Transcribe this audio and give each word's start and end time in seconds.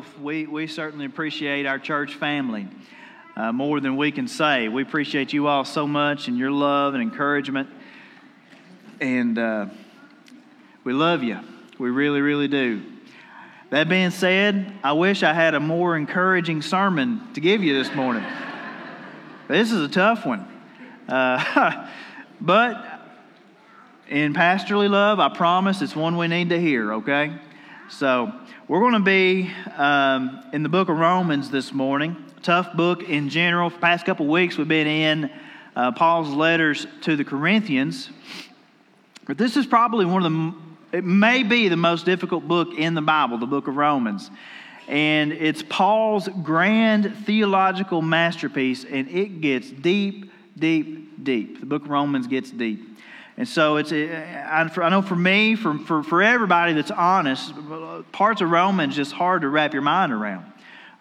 Both, 0.00 0.18
we, 0.18 0.46
we 0.46 0.66
certainly 0.66 1.04
appreciate 1.04 1.66
our 1.66 1.78
church 1.78 2.14
family 2.14 2.66
uh, 3.36 3.52
more 3.52 3.80
than 3.80 3.98
we 3.98 4.10
can 4.10 4.28
say. 4.28 4.66
We 4.68 4.80
appreciate 4.80 5.34
you 5.34 5.46
all 5.46 5.66
so 5.66 5.86
much 5.86 6.26
and 6.26 6.38
your 6.38 6.50
love 6.50 6.94
and 6.94 7.02
encouragement. 7.02 7.68
And 8.98 9.38
uh, 9.38 9.66
we 10.84 10.94
love 10.94 11.22
you. 11.22 11.38
We 11.78 11.90
really, 11.90 12.22
really 12.22 12.48
do. 12.48 12.82
That 13.68 13.90
being 13.90 14.08
said, 14.10 14.72
I 14.82 14.92
wish 14.92 15.22
I 15.22 15.34
had 15.34 15.54
a 15.54 15.60
more 15.60 15.98
encouraging 15.98 16.62
sermon 16.62 17.20
to 17.34 17.40
give 17.40 17.62
you 17.62 17.74
this 17.74 17.94
morning. 17.94 18.24
this 19.48 19.70
is 19.70 19.82
a 19.82 19.88
tough 19.88 20.24
one. 20.24 20.48
Uh, 21.08 21.88
but 22.40 23.02
in 24.08 24.32
pastorly 24.32 24.88
love, 24.88 25.20
I 25.20 25.28
promise 25.28 25.82
it's 25.82 25.94
one 25.94 26.16
we 26.16 26.26
need 26.26 26.48
to 26.48 26.58
hear, 26.58 26.94
okay? 26.94 27.34
So 27.90 28.32
we're 28.68 28.78
going 28.78 28.92
to 28.92 29.00
be 29.00 29.50
um, 29.76 30.44
in 30.52 30.62
the 30.62 30.68
book 30.68 30.88
of 30.88 30.96
Romans 30.96 31.50
this 31.50 31.72
morning. 31.72 32.16
Tough 32.40 32.72
book 32.74 33.02
in 33.02 33.28
general. 33.28 33.68
For 33.68 33.76
the 33.76 33.80
past 33.80 34.06
couple 34.06 34.28
weeks, 34.28 34.56
we've 34.56 34.68
been 34.68 34.86
in 34.86 35.30
uh, 35.74 35.90
Paul's 35.92 36.30
letters 36.30 36.86
to 37.02 37.16
the 37.16 37.24
Corinthians. 37.24 38.08
But 39.26 39.38
this 39.38 39.56
is 39.56 39.66
probably 39.66 40.04
one 40.06 40.24
of 40.24 40.32
the 40.32 40.98
it 40.98 41.04
may 41.04 41.42
be 41.42 41.68
the 41.68 41.76
most 41.76 42.04
difficult 42.04 42.46
book 42.46 42.74
in 42.78 42.94
the 42.94 43.02
Bible, 43.02 43.38
the 43.38 43.46
book 43.46 43.66
of 43.66 43.76
Romans. 43.76 44.30
And 44.86 45.32
it's 45.32 45.62
Paul's 45.68 46.28
grand 46.42 47.16
theological 47.26 48.02
masterpiece, 48.02 48.84
and 48.84 49.08
it 49.08 49.40
gets 49.40 49.68
deep, 49.68 50.30
deep, 50.56 51.24
deep. 51.24 51.58
The 51.60 51.66
book 51.66 51.82
of 51.82 51.90
Romans 51.90 52.28
gets 52.28 52.52
deep. 52.52 52.89
And 53.40 53.48
so 53.48 53.76
it's, 53.76 53.90
eh, 53.90 54.44
I 54.46 54.88
know 54.90 55.00
for 55.00 55.16
me, 55.16 55.54
for, 55.54 55.78
for, 55.78 56.02
for 56.02 56.22
everybody 56.22 56.74
that's 56.74 56.90
honest, 56.90 57.54
parts 58.12 58.42
of 58.42 58.50
Romans 58.50 58.94
just 58.94 59.12
hard 59.12 59.40
to 59.40 59.48
wrap 59.48 59.72
your 59.72 59.80
mind 59.80 60.12
around. 60.12 60.44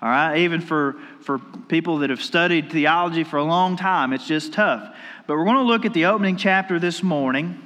All 0.01 0.07
right, 0.07 0.37
even 0.37 0.61
for, 0.61 0.95
for 1.19 1.39
people 1.67 1.97
that 1.97 2.09
have 2.11 2.21
studied 2.21 2.71
theology 2.71 3.25
for 3.25 3.35
a 3.35 3.43
long 3.43 3.75
time, 3.75 4.13
it's 4.13 4.25
just 4.25 4.53
tough. 4.53 4.95
But 5.27 5.35
we're 5.35 5.43
going 5.43 5.57
to 5.57 5.63
look 5.63 5.83
at 5.83 5.93
the 5.93 6.05
opening 6.05 6.37
chapter 6.37 6.79
this 6.79 7.03
morning. 7.03 7.61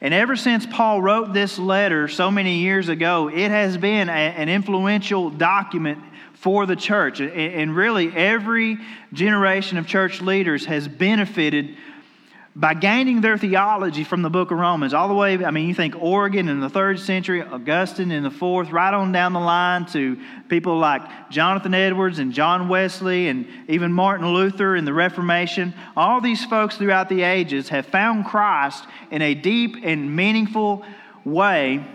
And 0.00 0.12
ever 0.12 0.34
since 0.34 0.66
Paul 0.66 1.00
wrote 1.00 1.32
this 1.32 1.56
letter 1.56 2.08
so 2.08 2.28
many 2.28 2.58
years 2.58 2.88
ago, 2.88 3.28
it 3.28 3.52
has 3.52 3.78
been 3.78 4.08
a, 4.08 4.12
an 4.12 4.48
influential 4.48 5.30
document 5.30 6.00
for 6.32 6.66
the 6.66 6.74
church. 6.74 7.20
And 7.20 7.76
really, 7.76 8.12
every 8.12 8.78
generation 9.12 9.78
of 9.78 9.86
church 9.86 10.20
leaders 10.20 10.66
has 10.66 10.88
benefited 10.88 11.76
by 12.58 12.72
gaining 12.72 13.20
their 13.20 13.36
theology 13.36 14.02
from 14.02 14.22
the 14.22 14.30
book 14.30 14.50
of 14.50 14.56
Romans, 14.56 14.94
all 14.94 15.08
the 15.08 15.14
way, 15.14 15.44
I 15.44 15.50
mean, 15.50 15.68
you 15.68 15.74
think 15.74 15.94
Origen 15.94 16.48
in 16.48 16.60
the 16.60 16.70
third 16.70 16.98
century, 16.98 17.42
Augustine 17.42 18.10
in 18.10 18.22
the 18.22 18.30
fourth, 18.30 18.70
right 18.70 18.94
on 18.94 19.12
down 19.12 19.34
the 19.34 19.40
line 19.40 19.84
to 19.88 20.18
people 20.48 20.78
like 20.78 21.02
Jonathan 21.28 21.74
Edwards 21.74 22.18
and 22.18 22.32
John 22.32 22.70
Wesley 22.70 23.28
and 23.28 23.46
even 23.68 23.92
Martin 23.92 24.32
Luther 24.32 24.74
in 24.74 24.86
the 24.86 24.94
Reformation. 24.94 25.74
All 25.98 26.22
these 26.22 26.46
folks 26.46 26.78
throughout 26.78 27.10
the 27.10 27.24
ages 27.24 27.68
have 27.68 27.84
found 27.84 28.24
Christ 28.24 28.86
in 29.10 29.20
a 29.20 29.34
deep 29.34 29.76
and 29.82 30.16
meaningful 30.16 30.82
way 31.26 31.86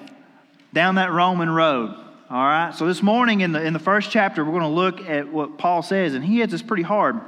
down 0.73 0.95
that 0.95 1.11
Roman 1.11 1.49
road. 1.49 1.89
All 2.29 2.45
right, 2.45 2.71
so 2.75 2.85
this 2.85 3.01
morning 3.01 3.41
in 3.41 3.51
the, 3.51 3.63
in 3.63 3.73
the 3.73 3.79
first 3.79 4.11
chapter, 4.11 4.45
we're 4.45 4.51
going 4.51 4.61
to 4.61 4.67
look 4.67 5.09
at 5.09 5.27
what 5.33 5.57
Paul 5.57 5.81
says, 5.81 6.13
and 6.13 6.23
he 6.23 6.37
hits 6.37 6.53
us 6.53 6.61
pretty 6.61 6.83
hard. 6.83 7.19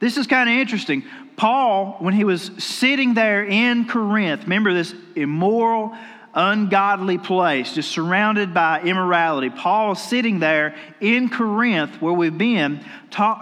This 0.00 0.16
is 0.16 0.26
kind 0.26 0.48
of 0.48 0.54
interesting. 0.56 1.04
Paul, 1.36 1.96
when 2.00 2.14
he 2.14 2.24
was 2.24 2.50
sitting 2.58 3.14
there 3.14 3.44
in 3.44 3.86
Corinth, 3.86 4.42
remember 4.42 4.72
this 4.74 4.94
immoral, 5.16 5.96
ungodly 6.34 7.18
place, 7.18 7.74
just 7.74 7.90
surrounded 7.90 8.54
by 8.54 8.80
immorality. 8.82 9.50
Paul 9.50 9.92
is 9.92 9.98
sitting 10.00 10.38
there 10.38 10.76
in 11.00 11.28
Corinth, 11.28 12.00
where 12.00 12.12
we've 12.12 12.36
been, 12.36 12.84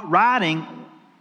writing 0.04 0.66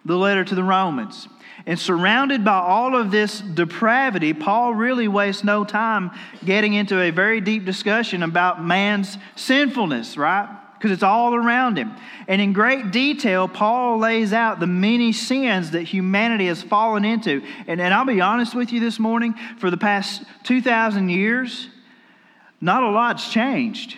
the 0.06 0.16
letter 0.16 0.44
to 0.44 0.56
the 0.56 0.63
Romans. 0.63 1.28
And 1.66 1.79
surrounded 1.79 2.45
by 2.45 2.59
all 2.59 2.95
of 2.95 3.09
this 3.09 3.41
depravity, 3.41 4.34
Paul 4.34 4.75
really 4.75 5.07
wastes 5.07 5.44
no 5.44 5.63
time 5.63 6.12
getting 6.44 6.74
into 6.74 7.01
a 7.01 7.09
very 7.09 7.41
deep 7.41 7.66
discussion 7.66 8.22
about 8.22 8.63
man's 8.63 9.18
sinfulness, 9.35 10.16
right? 10.16 10.47
Because 10.78 10.91
it's 10.91 11.03
all 11.03 11.34
around 11.34 11.78
him. 11.78 11.94
And 12.28 12.41
in 12.41 12.53
great 12.53 12.91
detail, 12.91 13.47
Paul 13.47 13.97
lays 13.97 14.34
out 14.34 14.59
the 14.59 14.68
many 14.68 15.12
sins 15.12 15.72
that 15.72 15.84
humanity 15.84 16.47
has 16.47 16.62
fallen 16.62 17.06
into. 17.06 17.41
And, 17.68 17.81
and 17.81 17.94
I'll 17.94 18.06
be 18.06 18.22
honest 18.22 18.53
with 18.53 18.72
you 18.72 18.80
this 18.80 19.00
morning, 19.00 19.34
for 19.58 19.72
the 19.72 19.78
past 19.78 20.24
2,000 20.44 21.09
years, 21.09 21.68
not 22.62 22.84
a 22.84 22.90
lot's 22.90 23.31
changed. 23.31 23.97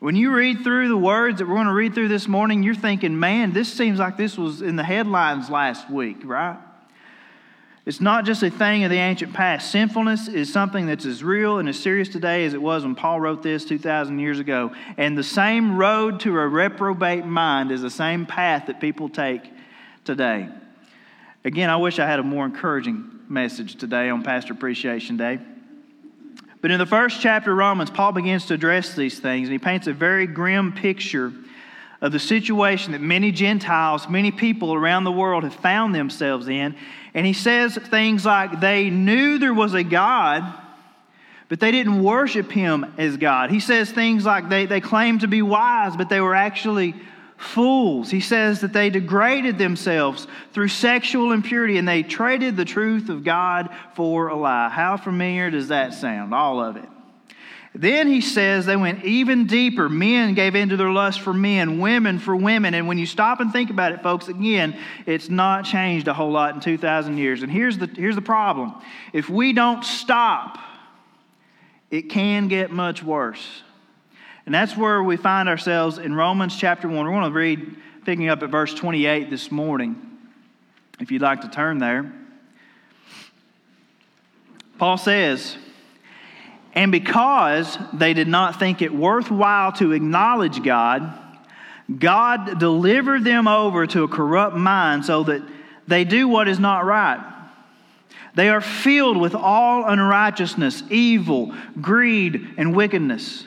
When 0.00 0.16
you 0.16 0.34
read 0.34 0.64
through 0.64 0.88
the 0.88 0.96
words 0.96 1.38
that 1.38 1.46
we're 1.46 1.54
going 1.54 1.66
to 1.66 1.72
read 1.72 1.94
through 1.94 2.08
this 2.08 2.26
morning, 2.26 2.62
you're 2.62 2.74
thinking, 2.74 3.18
man, 3.20 3.52
this 3.52 3.72
seems 3.72 4.00
like 4.00 4.16
this 4.16 4.36
was 4.36 4.60
in 4.60 4.74
the 4.74 4.82
headlines 4.82 5.48
last 5.48 5.88
week, 5.88 6.18
right? 6.24 6.58
It's 7.84 8.00
not 8.00 8.24
just 8.24 8.44
a 8.44 8.50
thing 8.50 8.84
of 8.84 8.90
the 8.90 8.98
ancient 8.98 9.32
past. 9.32 9.72
Sinfulness 9.72 10.28
is 10.28 10.52
something 10.52 10.86
that's 10.86 11.04
as 11.04 11.24
real 11.24 11.58
and 11.58 11.68
as 11.68 11.78
serious 11.78 12.08
today 12.08 12.44
as 12.44 12.54
it 12.54 12.62
was 12.62 12.84
when 12.84 12.94
Paul 12.94 13.20
wrote 13.20 13.42
this 13.42 13.64
2,000 13.64 14.20
years 14.20 14.38
ago. 14.38 14.70
And 14.96 15.18
the 15.18 15.24
same 15.24 15.76
road 15.76 16.20
to 16.20 16.38
a 16.38 16.46
reprobate 16.46 17.26
mind 17.26 17.72
is 17.72 17.82
the 17.82 17.90
same 17.90 18.24
path 18.24 18.66
that 18.66 18.80
people 18.80 19.08
take 19.08 19.42
today. 20.04 20.48
Again, 21.44 21.70
I 21.70 21.76
wish 21.76 21.98
I 21.98 22.06
had 22.06 22.20
a 22.20 22.22
more 22.22 22.44
encouraging 22.44 23.18
message 23.28 23.74
today 23.74 24.10
on 24.10 24.22
Pastor 24.22 24.52
Appreciation 24.52 25.16
Day. 25.16 25.40
But 26.60 26.70
in 26.70 26.78
the 26.78 26.86
first 26.86 27.20
chapter 27.20 27.50
of 27.50 27.58
Romans, 27.58 27.90
Paul 27.90 28.12
begins 28.12 28.46
to 28.46 28.54
address 28.54 28.94
these 28.94 29.18
things, 29.18 29.48
and 29.48 29.52
he 29.52 29.58
paints 29.58 29.88
a 29.88 29.92
very 29.92 30.28
grim 30.28 30.72
picture 30.72 31.32
of 32.00 32.12
the 32.12 32.20
situation 32.20 32.92
that 32.92 33.00
many 33.00 33.32
Gentiles, 33.32 34.08
many 34.08 34.30
people 34.30 34.72
around 34.72 35.02
the 35.02 35.12
world 35.12 35.42
have 35.42 35.54
found 35.54 35.94
themselves 35.94 36.46
in. 36.46 36.76
And 37.14 37.26
he 37.26 37.32
says 37.32 37.76
things 37.76 38.24
like 38.24 38.60
they 38.60 38.90
knew 38.90 39.38
there 39.38 39.54
was 39.54 39.74
a 39.74 39.82
God, 39.82 40.44
but 41.48 41.60
they 41.60 41.70
didn't 41.70 42.02
worship 42.02 42.50
him 42.50 42.94
as 42.96 43.16
God. 43.16 43.50
He 43.50 43.60
says 43.60 43.90
things 43.90 44.24
like 44.24 44.48
they, 44.48 44.66
they 44.66 44.80
claimed 44.80 45.20
to 45.20 45.28
be 45.28 45.42
wise, 45.42 45.96
but 45.96 46.08
they 46.08 46.20
were 46.20 46.34
actually 46.34 46.94
fools. 47.36 48.10
He 48.10 48.20
says 48.20 48.60
that 48.60 48.72
they 48.72 48.88
degraded 48.88 49.58
themselves 49.58 50.26
through 50.52 50.68
sexual 50.68 51.32
impurity 51.32 51.76
and 51.76 51.86
they 51.86 52.02
traded 52.02 52.56
the 52.56 52.64
truth 52.64 53.08
of 53.08 53.24
God 53.24 53.68
for 53.94 54.28
a 54.28 54.36
lie. 54.36 54.68
How 54.68 54.96
familiar 54.96 55.50
does 55.50 55.68
that 55.68 55.92
sound? 55.92 56.32
All 56.32 56.60
of 56.60 56.76
it. 56.76 56.88
Then 57.74 58.06
he 58.06 58.20
says 58.20 58.66
they 58.66 58.76
went 58.76 59.04
even 59.04 59.46
deeper. 59.46 59.88
Men 59.88 60.34
gave 60.34 60.54
into 60.54 60.76
their 60.76 60.90
lust 60.90 61.20
for 61.20 61.32
men, 61.32 61.80
women 61.80 62.18
for 62.18 62.36
women. 62.36 62.74
And 62.74 62.86
when 62.86 62.98
you 62.98 63.06
stop 63.06 63.40
and 63.40 63.50
think 63.50 63.70
about 63.70 63.92
it, 63.92 64.02
folks, 64.02 64.28
again, 64.28 64.78
it's 65.06 65.30
not 65.30 65.64
changed 65.64 66.06
a 66.06 66.12
whole 66.12 66.30
lot 66.30 66.54
in 66.54 66.60
2,000 66.60 67.16
years. 67.16 67.42
And 67.42 67.50
here's 67.50 67.78
the, 67.78 67.86
here's 67.86 68.14
the 68.14 68.22
problem 68.22 68.74
if 69.12 69.30
we 69.30 69.54
don't 69.54 69.84
stop, 69.84 70.58
it 71.90 72.10
can 72.10 72.48
get 72.48 72.70
much 72.70 73.02
worse. 73.02 73.62
And 74.44 74.54
that's 74.54 74.76
where 74.76 75.02
we 75.02 75.16
find 75.16 75.48
ourselves 75.48 75.98
in 75.98 76.14
Romans 76.14 76.56
chapter 76.56 76.88
1. 76.88 76.96
We're 76.96 77.12
going 77.12 77.24
to 77.24 77.30
read, 77.30 77.76
picking 78.04 78.28
up 78.28 78.42
at 78.42 78.50
verse 78.50 78.74
28 78.74 79.30
this 79.30 79.50
morning, 79.50 79.96
if 81.00 81.10
you'd 81.10 81.22
like 81.22 81.40
to 81.42 81.48
turn 81.48 81.78
there. 81.78 82.12
Paul 84.78 84.98
says, 84.98 85.56
and 86.74 86.90
because 86.90 87.78
they 87.92 88.14
did 88.14 88.28
not 88.28 88.58
think 88.58 88.80
it 88.80 88.94
worthwhile 88.94 89.72
to 89.72 89.92
acknowledge 89.92 90.62
God, 90.62 91.18
God 91.98 92.58
delivered 92.58 93.24
them 93.24 93.46
over 93.46 93.86
to 93.86 94.04
a 94.04 94.08
corrupt 94.08 94.56
mind 94.56 95.04
so 95.04 95.24
that 95.24 95.42
they 95.86 96.04
do 96.04 96.28
what 96.28 96.48
is 96.48 96.58
not 96.58 96.84
right. 96.84 97.22
They 98.34 98.48
are 98.48 98.62
filled 98.62 99.18
with 99.18 99.34
all 99.34 99.84
unrighteousness, 99.86 100.84
evil, 100.88 101.54
greed, 101.80 102.54
and 102.56 102.74
wickedness. 102.74 103.44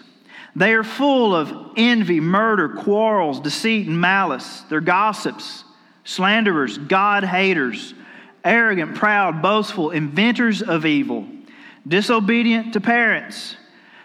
They 0.55 0.73
are 0.73 0.83
full 0.83 1.35
of 1.35 1.73
envy, 1.75 2.19
murder, 2.19 2.69
quarrels, 2.69 3.39
deceit, 3.39 3.87
and 3.87 3.99
malice. 3.99 4.61
They're 4.69 4.81
gossips, 4.81 5.63
slanderers, 6.03 6.77
God 6.77 7.23
haters, 7.23 7.95
arrogant, 8.43 8.95
proud, 8.95 9.41
boastful, 9.41 9.89
inventors 9.89 10.61
of 10.61 10.85
evil 10.85 11.25
disobedient 11.87 12.73
to 12.73 12.81
parents, 12.81 13.55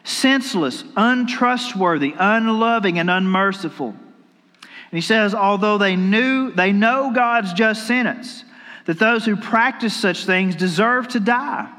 senseless, 0.05 0.85
untrustworthy, 0.97 2.15
unloving, 2.19 2.99
and 2.99 3.11
unmerciful. 3.11 3.89
And 3.89 4.99
he 4.99 5.01
says, 5.01 5.35
although 5.35 5.79
they 5.79 5.97
knew, 5.97 6.51
they 6.51 6.73
know 6.73 7.13
God's 7.15 7.53
just 7.53 7.87
sentence, 7.87 8.45
that 8.87 8.99
those 8.99 9.25
who 9.25 9.37
practice 9.37 9.95
such 9.95 10.25
things 10.25 10.57
deserve 10.57 11.09
to 11.09 11.21
die. 11.21 11.71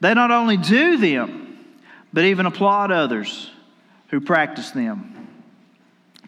They 0.00 0.12
not 0.12 0.30
only 0.30 0.56
do 0.56 0.98
them, 0.98 1.58
but 2.12 2.24
even 2.24 2.46
applaud 2.46 2.92
others 2.92 3.50
who 4.08 4.20
practice 4.20 4.70
them. 4.70 5.25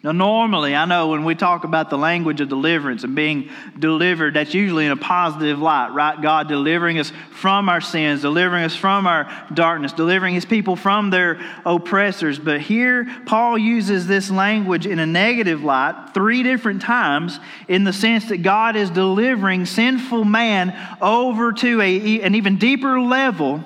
Now, 0.01 0.13
normally, 0.13 0.75
I 0.75 0.85
know 0.85 1.09
when 1.09 1.25
we 1.25 1.35
talk 1.35 1.65
about 1.65 1.89
the 1.89 1.97
language 1.97 2.39
of 2.39 2.47
deliverance 2.47 3.03
and 3.03 3.15
being 3.15 3.49
delivered, 3.77 4.33
that's 4.33 4.53
usually 4.53 4.85
in 4.85 4.93
a 4.93 4.97
positive 4.97 5.59
light, 5.59 5.89
right? 5.89 6.21
God 6.21 6.47
delivering 6.47 6.99
us 6.99 7.11
from 7.31 7.67
our 7.67 7.81
sins, 7.81 8.21
delivering 8.21 8.63
us 8.63 8.75
from 8.75 9.07
our 9.07 9.29
darkness, 9.53 9.91
delivering 9.91 10.35
his 10.35 10.45
people 10.45 10.77
from 10.77 11.09
their 11.09 11.41
oppressors. 11.65 12.39
But 12.39 12.61
here, 12.61 13.07
Paul 13.25 13.57
uses 13.57 14.07
this 14.07 14.31
language 14.31 14.87
in 14.87 14.99
a 14.99 15.05
negative 15.05 15.63
light 15.63 16.11
three 16.13 16.43
different 16.43 16.81
times 16.81 17.37
in 17.67 17.83
the 17.83 17.93
sense 17.93 18.29
that 18.29 18.37
God 18.37 18.77
is 18.77 18.89
delivering 18.89 19.65
sinful 19.65 20.23
man 20.23 20.73
over 21.01 21.51
to 21.51 21.81
a, 21.81 22.21
an 22.21 22.35
even 22.35 22.57
deeper 22.57 23.01
level 23.01 23.65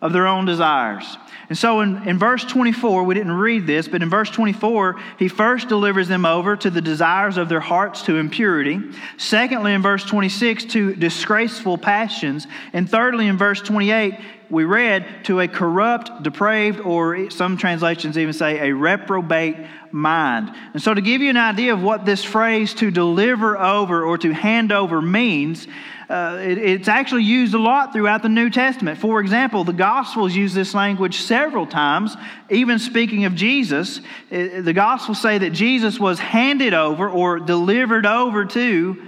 of 0.00 0.14
their 0.14 0.26
own 0.26 0.46
desires. 0.46 1.18
And 1.50 1.58
so 1.58 1.80
in, 1.80 2.08
in 2.08 2.16
verse 2.16 2.44
24, 2.44 3.02
we 3.02 3.14
didn't 3.14 3.32
read 3.32 3.66
this, 3.66 3.88
but 3.88 4.02
in 4.02 4.08
verse 4.08 4.30
24, 4.30 5.00
he 5.18 5.26
first 5.26 5.68
delivers 5.68 6.06
them 6.06 6.24
over 6.24 6.56
to 6.56 6.70
the 6.70 6.80
desires 6.80 7.36
of 7.36 7.48
their 7.48 7.58
hearts 7.58 8.02
to 8.02 8.18
impurity. 8.18 8.80
Secondly, 9.18 9.72
in 9.72 9.82
verse 9.82 10.04
26, 10.04 10.66
to 10.66 10.94
disgraceful 10.94 11.76
passions. 11.76 12.46
And 12.72 12.88
thirdly, 12.88 13.26
in 13.26 13.36
verse 13.36 13.60
28, 13.60 14.14
we 14.48 14.62
read 14.62 15.24
to 15.24 15.40
a 15.40 15.48
corrupt, 15.48 16.22
depraved, 16.22 16.78
or 16.80 17.30
some 17.30 17.56
translations 17.56 18.16
even 18.16 18.32
say 18.32 18.68
a 18.68 18.74
reprobate 18.74 19.56
mind. 19.90 20.54
And 20.72 20.80
so, 20.80 20.94
to 20.94 21.00
give 21.00 21.20
you 21.20 21.30
an 21.30 21.36
idea 21.36 21.72
of 21.72 21.82
what 21.82 22.04
this 22.04 22.24
phrase 22.24 22.74
to 22.74 22.92
deliver 22.92 23.58
over 23.58 24.04
or 24.04 24.18
to 24.18 24.32
hand 24.32 24.70
over 24.70 25.02
means, 25.02 25.66
uh, 26.10 26.38
it, 26.40 26.58
it's 26.58 26.88
actually 26.88 27.22
used 27.22 27.54
a 27.54 27.58
lot 27.58 27.92
throughout 27.92 28.22
the 28.22 28.28
New 28.28 28.50
Testament. 28.50 28.98
For 28.98 29.20
example, 29.20 29.62
the 29.62 29.72
Gospels 29.72 30.34
use 30.34 30.52
this 30.52 30.74
language 30.74 31.18
several 31.18 31.66
times, 31.66 32.16
even 32.50 32.80
speaking 32.80 33.26
of 33.26 33.36
Jesus. 33.36 34.00
It, 34.28 34.64
the 34.64 34.72
Gospels 34.72 35.22
say 35.22 35.38
that 35.38 35.50
Jesus 35.50 36.00
was 36.00 36.18
handed 36.18 36.74
over 36.74 37.08
or 37.08 37.38
delivered 37.38 38.06
over 38.06 38.44
to 38.44 39.00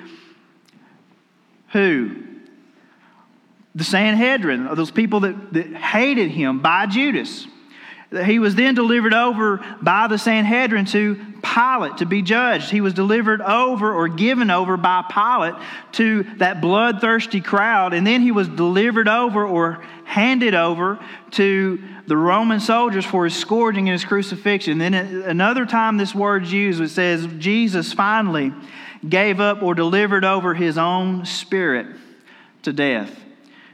who? 1.72 2.22
The 3.74 3.84
Sanhedrin, 3.84 4.72
those 4.74 4.90
people 4.90 5.20
that, 5.20 5.52
that 5.54 5.74
hated 5.74 6.30
him 6.30 6.60
by 6.60 6.86
Judas. 6.86 7.46
He 8.24 8.38
was 8.38 8.54
then 8.54 8.74
delivered 8.74 9.14
over 9.14 9.64
by 9.80 10.06
the 10.06 10.18
Sanhedrin 10.18 10.84
to 10.86 11.18
Pilate 11.42 11.98
to 11.98 12.06
be 12.06 12.22
judged. 12.22 12.70
He 12.70 12.80
was 12.80 12.94
delivered 12.94 13.40
over 13.40 13.92
or 13.92 14.08
given 14.08 14.50
over 14.50 14.76
by 14.76 15.02
Pilate 15.10 15.54
to 15.92 16.24
that 16.36 16.60
bloodthirsty 16.60 17.40
crowd. 17.40 17.94
And 17.94 18.06
then 18.06 18.20
he 18.20 18.30
was 18.30 18.48
delivered 18.48 19.08
over 19.08 19.46
or 19.46 19.84
handed 20.04 20.54
over 20.54 20.98
to 21.32 21.82
the 22.06 22.16
Roman 22.16 22.60
soldiers 22.60 23.04
for 23.04 23.24
his 23.24 23.34
scourging 23.34 23.88
and 23.88 23.92
his 23.92 24.04
crucifixion. 24.04 24.78
Then 24.78 24.94
another 24.94 25.64
time 25.64 25.96
this 25.96 26.14
word's 26.14 26.52
used, 26.52 26.80
it 26.80 26.90
says 26.90 27.26
Jesus 27.38 27.92
finally 27.92 28.52
gave 29.08 29.40
up 29.40 29.62
or 29.62 29.74
delivered 29.74 30.24
over 30.24 30.54
his 30.54 30.76
own 30.76 31.24
spirit 31.24 31.86
to 32.62 32.72
death. 32.72 33.21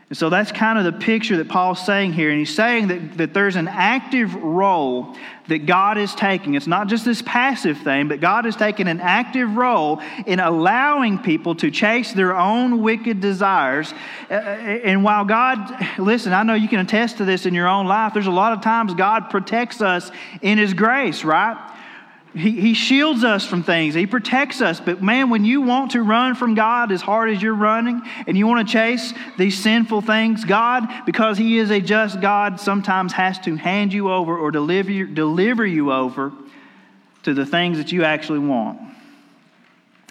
And 0.09 0.17
so 0.17 0.31
that's 0.31 0.51
kind 0.53 0.79
of 0.79 0.85
the 0.85 0.99
picture 0.99 1.37
that 1.37 1.49
Paul's 1.49 1.85
saying 1.85 2.15
here. 2.15 2.31
And 2.31 2.39
he's 2.39 2.55
saying 2.55 2.89
that, 2.89 3.19
that 3.19 3.35
there's 3.35 3.57
an 3.57 3.69
active 3.69 4.35
role 4.35 5.15
that 5.49 5.67
God 5.67 5.99
is 5.99 6.15
taking. 6.15 6.55
It's 6.55 6.67
not 6.67 6.89
just 6.89 7.05
this 7.05 7.21
passive 7.21 7.77
thing, 7.79 8.09
but 8.09 8.19
God 8.19 8.47
is 8.47 8.57
taking 8.57 8.89
an 8.89 9.01
active 9.01 9.55
role 9.55 10.01
in 10.25 10.41
allowing 10.41 11.19
people 11.19 11.55
to 11.57 11.71
chase 11.71 12.13
their 12.13 12.35
own 12.35 12.81
wicked 12.81 13.21
desires. 13.21 13.93
Uh, 14.31 14.35
and 14.35 15.05
while 15.05 15.27
God, 15.27 15.59
listen, 15.99 16.33
I 16.33 16.43
know 16.43 16.55
you 16.55 16.69
can 16.69 16.81
attest 16.81 17.19
to 17.19 17.27
this 17.27 17.45
in 17.45 17.53
your 17.53 17.69
own 17.69 17.87
life, 17.87 18.15
there's 18.15 18.27
a 18.27 18.31
lot 18.31 18.55
of 18.55 18.63
times 18.63 18.95
God 18.95 19.29
protects 19.29 19.83
us 19.83 20.11
in 20.41 20.57
His 20.57 20.73
grace, 20.73 21.23
right? 21.23 21.57
He, 22.39 22.53
he 22.53 22.75
shields 22.75 23.25
us 23.25 23.45
from 23.45 23.65
things. 23.65 23.95
He 23.95 24.07
protects 24.07 24.61
us. 24.61 24.79
But 24.81 25.03
man, 25.03 25.29
when 25.29 25.45
you 25.45 25.61
want 25.61 25.93
to 25.93 26.03
run 26.03 26.37
from 26.37 26.55
God 26.55 26.93
as 26.93 27.03
hard 27.03 27.31
as 27.31 27.43
you're 27.43 27.55
running 27.55 28.01
and 28.27 28.39
you 28.39 28.47
want 28.47 28.67
to 28.67 28.73
chase 28.73 29.13
these 29.37 29.59
sinful 29.59 30.03
things, 30.03 30.45
God, 30.45 30.89
because 31.05 31.37
He 31.37 31.59
is 31.59 31.71
a 31.71 31.81
just 31.81 32.21
God, 32.21 32.61
sometimes 32.61 33.13
has 33.13 33.41
to 33.41 33.57
hand 33.57 33.93
you 33.93 34.13
over 34.13 34.39
or 34.39 34.53
deliver 34.53 35.05
deliver 35.05 35.67
you 35.67 35.93
over 35.93 36.33
to 37.25 37.35
the 37.35 37.45
things 37.45 37.79
that 37.79 37.91
you 37.91 38.05
actually 38.05 38.39
want. 38.39 38.81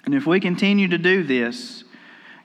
And 0.04 0.14
if 0.14 0.26
we 0.26 0.38
continue 0.38 0.88
to 0.88 0.98
do 0.98 1.22
this, 1.22 1.84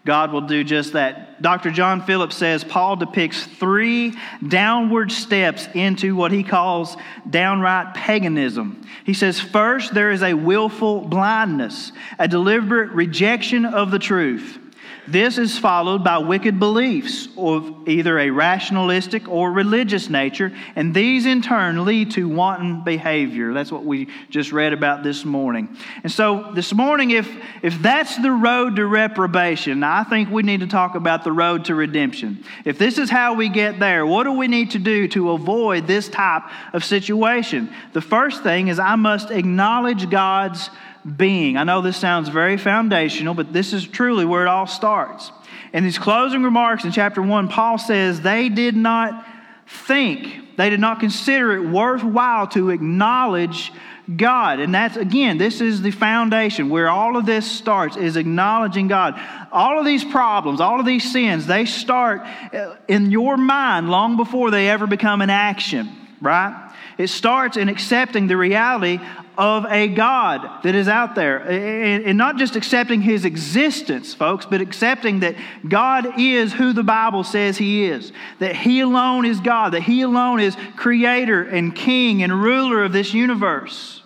God 0.06 0.34
will 0.34 0.42
do 0.42 0.64
just 0.66 0.94
that. 0.94 1.42
Dr. 1.42 1.72
John 1.72 2.02
Phillips 2.02 2.36
says 2.36 2.64
Paul 2.64 2.98
depicts 2.98 3.46
three 3.46 4.14
downward 4.46 5.12
steps 5.12 5.68
into 5.74 6.16
what 6.16 6.32
he 6.32 6.44
calls 6.44 6.98
downright 7.30 7.94
paganism. 7.94 8.86
He 9.06 9.14
says, 9.14 9.40
first, 9.40 9.94
there 9.94 10.12
is 10.12 10.22
a 10.22 10.34
willful 10.34 11.02
blindness, 11.02 11.94
a 12.20 12.28
deliberate 12.28 12.92
rejection 12.92 13.66
of 13.66 13.92
the 13.92 14.00
truth. 14.00 14.60
This 15.08 15.38
is 15.38 15.58
followed 15.58 16.02
by 16.02 16.20
wicked 16.20 16.60
beliefs 16.60 17.28
of 17.38 17.90
either 17.90 18.18
a 18.20 18.30
rationalistic 18.30 19.28
or 19.28 19.52
religious 19.52 20.10
nature, 20.10 20.54
and 20.78 20.94
these 20.94 21.26
in 21.26 21.42
turn 21.42 21.84
lead 21.84 22.12
to 22.12 22.30
wanton 22.30 22.86
behavior. 22.86 23.54
That's 23.54 23.72
what 23.72 23.84
we 23.84 24.08
just 24.30 24.54
read 24.54 24.72
about 24.72 25.04
this 25.04 25.26
morning. 25.26 25.76
And 26.04 26.12
so 26.12 26.52
this 26.54 26.74
morning, 26.74 27.12
if, 27.12 27.30
if 27.62 27.82
that's 27.82 28.16
the 28.18 28.32
road 28.32 28.78
to 28.78 28.86
reprobation, 28.86 29.84
I 29.84 30.06
think 30.06 30.30
we 30.30 30.42
need 30.42 30.62
to 30.62 30.68
talk 30.68 30.96
about 30.96 31.26
the 31.26 31.34
road 31.34 31.66
to 31.66 31.76
redemption. 31.76 32.46
If 32.64 32.78
this 32.78 32.98
is 32.98 33.10
how 33.10 33.34
we 33.34 33.50
get 33.50 33.80
there, 33.80 34.06
what 34.06 34.24
do 34.24 34.32
we 34.32 34.48
need 34.48 34.72
to 34.72 34.80
do 34.80 35.10
to 35.10 35.32
avoid 35.32 35.86
this 35.86 36.08
type 36.08 36.44
of 36.72 36.86
situation? 36.86 37.74
The 37.92 38.02
first 38.02 38.42
thing 38.42 38.70
is 38.70 38.80
I 38.80 38.96
must 38.96 39.32
acknowledge 39.32 40.10
God's 40.10 40.70
being. 41.18 41.58
I 41.58 41.64
know 41.64 41.82
this 41.82 41.98
sounds 41.98 42.30
very 42.30 42.58
foundational, 42.58 43.34
but 43.34 43.52
this 43.52 43.74
is 43.74 43.86
truly 43.86 44.26
where 44.26 44.44
it 44.44 44.48
all 44.48 44.68
starts. 44.68 45.32
In 45.74 45.84
these 45.84 45.98
closing 45.98 46.44
remarks 46.44 46.86
in 46.86 46.92
chapter 46.92 47.22
1, 47.22 47.48
Paul 47.48 47.78
says 47.78 48.22
they 48.22 48.50
did 48.50 48.76
not 48.76 49.26
think, 49.68 50.56
they 50.58 50.70
did 50.70 50.80
not 50.80 51.00
consider 51.00 51.54
it 51.54 51.70
worthwhile 51.70 52.48
to 52.50 52.70
acknowledge 52.70 53.72
God. 54.16 54.60
And 54.60 54.74
that's, 54.76 54.98
again, 54.98 55.38
this 55.38 55.62
is 55.62 55.82
the 55.82 55.92
foundation 55.92 56.70
where 56.70 56.90
all 56.90 57.18
of 57.18 57.26
this 57.26 57.50
starts, 57.50 57.96
is 57.96 58.18
acknowledging 58.18 58.88
God. 58.88 59.20
All 59.52 59.80
of 59.80 59.86
these 59.86 60.04
problems, 60.04 60.60
all 60.60 60.80
of 60.80 60.86
these 60.86 61.10
sins, 61.10 61.48
they 61.48 61.66
start 61.66 62.22
uh, 62.54 62.76
in 62.88 63.12
your 63.12 63.38
mind 63.38 63.90
long 63.90 64.18
before 64.18 64.52
they 64.52 64.70
ever 64.70 64.88
become 64.88 65.22
an 65.22 65.30
action, 65.30 65.90
right? 66.22 66.72
It 66.98 67.08
starts 67.08 67.58
in 67.58 67.70
accepting 67.70 68.28
the 68.28 68.38
reality 68.38 69.00
of 69.38 69.66
a 69.66 69.88
God 69.88 70.64
that 70.64 70.76
is 70.76 70.88
out 70.88 71.16
there. 71.16 71.38
And 71.40 72.18
not 72.18 72.38
just 72.38 72.56
accepting 72.56 73.02
his 73.02 73.26
existence, 73.26 74.14
folks, 74.14 74.46
but 74.46 74.62
accepting 74.62 75.22
that 75.22 75.36
God 75.68 76.20
is 76.20 76.54
who 76.54 76.74
the 76.74 76.84
Bible 76.84 77.24
says 77.24 77.58
he 77.58 77.86
is. 77.86 78.12
That 78.40 78.56
he 78.56 78.82
alone 78.82 79.26
is 79.26 79.40
God. 79.40 79.74
That 79.74 79.84
he 79.84 80.02
alone 80.02 80.40
is 80.40 80.56
creator 80.76 81.44
and 81.44 81.76
king 81.76 82.24
and 82.24 82.42
ruler 82.44 82.84
of 82.84 82.94
this 82.94 83.14
universe. 83.14 84.04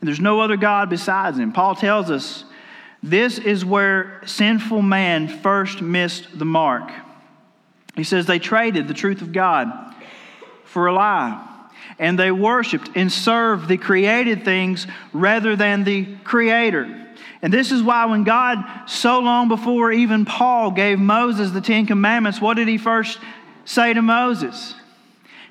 And 0.00 0.06
there's 0.06 0.20
no 0.20 0.40
other 0.40 0.56
God 0.56 0.90
besides 0.90 1.38
him. 1.38 1.52
Paul 1.52 1.74
tells 1.74 2.10
us 2.10 2.44
this 3.02 3.38
is 3.38 3.64
where 3.64 4.22
sinful 4.26 4.82
man 4.82 5.28
first 5.28 5.82
missed 5.82 6.38
the 6.38 6.44
mark. 6.44 6.92
He 7.96 8.04
says 8.04 8.26
they 8.26 8.38
traded 8.38 8.86
the 8.86 8.94
truth 8.94 9.22
of 9.22 9.32
God 9.32 9.94
for 10.64 10.86
a 10.86 10.92
lie 10.92 11.56
and 11.98 12.18
they 12.18 12.30
worshiped 12.30 12.90
and 12.94 13.10
served 13.10 13.68
the 13.68 13.76
created 13.76 14.44
things 14.44 14.86
rather 15.12 15.56
than 15.56 15.84
the 15.84 16.16
creator. 16.24 17.06
And 17.40 17.52
this 17.52 17.70
is 17.70 17.82
why, 17.82 18.06
when 18.06 18.24
God, 18.24 18.64
so 18.86 19.20
long 19.20 19.48
before 19.48 19.92
even 19.92 20.24
Paul 20.24 20.72
gave 20.72 20.98
Moses 20.98 21.52
the 21.52 21.60
Ten 21.60 21.86
Commandments, 21.86 22.40
what 22.40 22.54
did 22.54 22.66
he 22.68 22.78
first 22.78 23.18
say 23.64 23.94
to 23.94 24.02
Moses? 24.02 24.74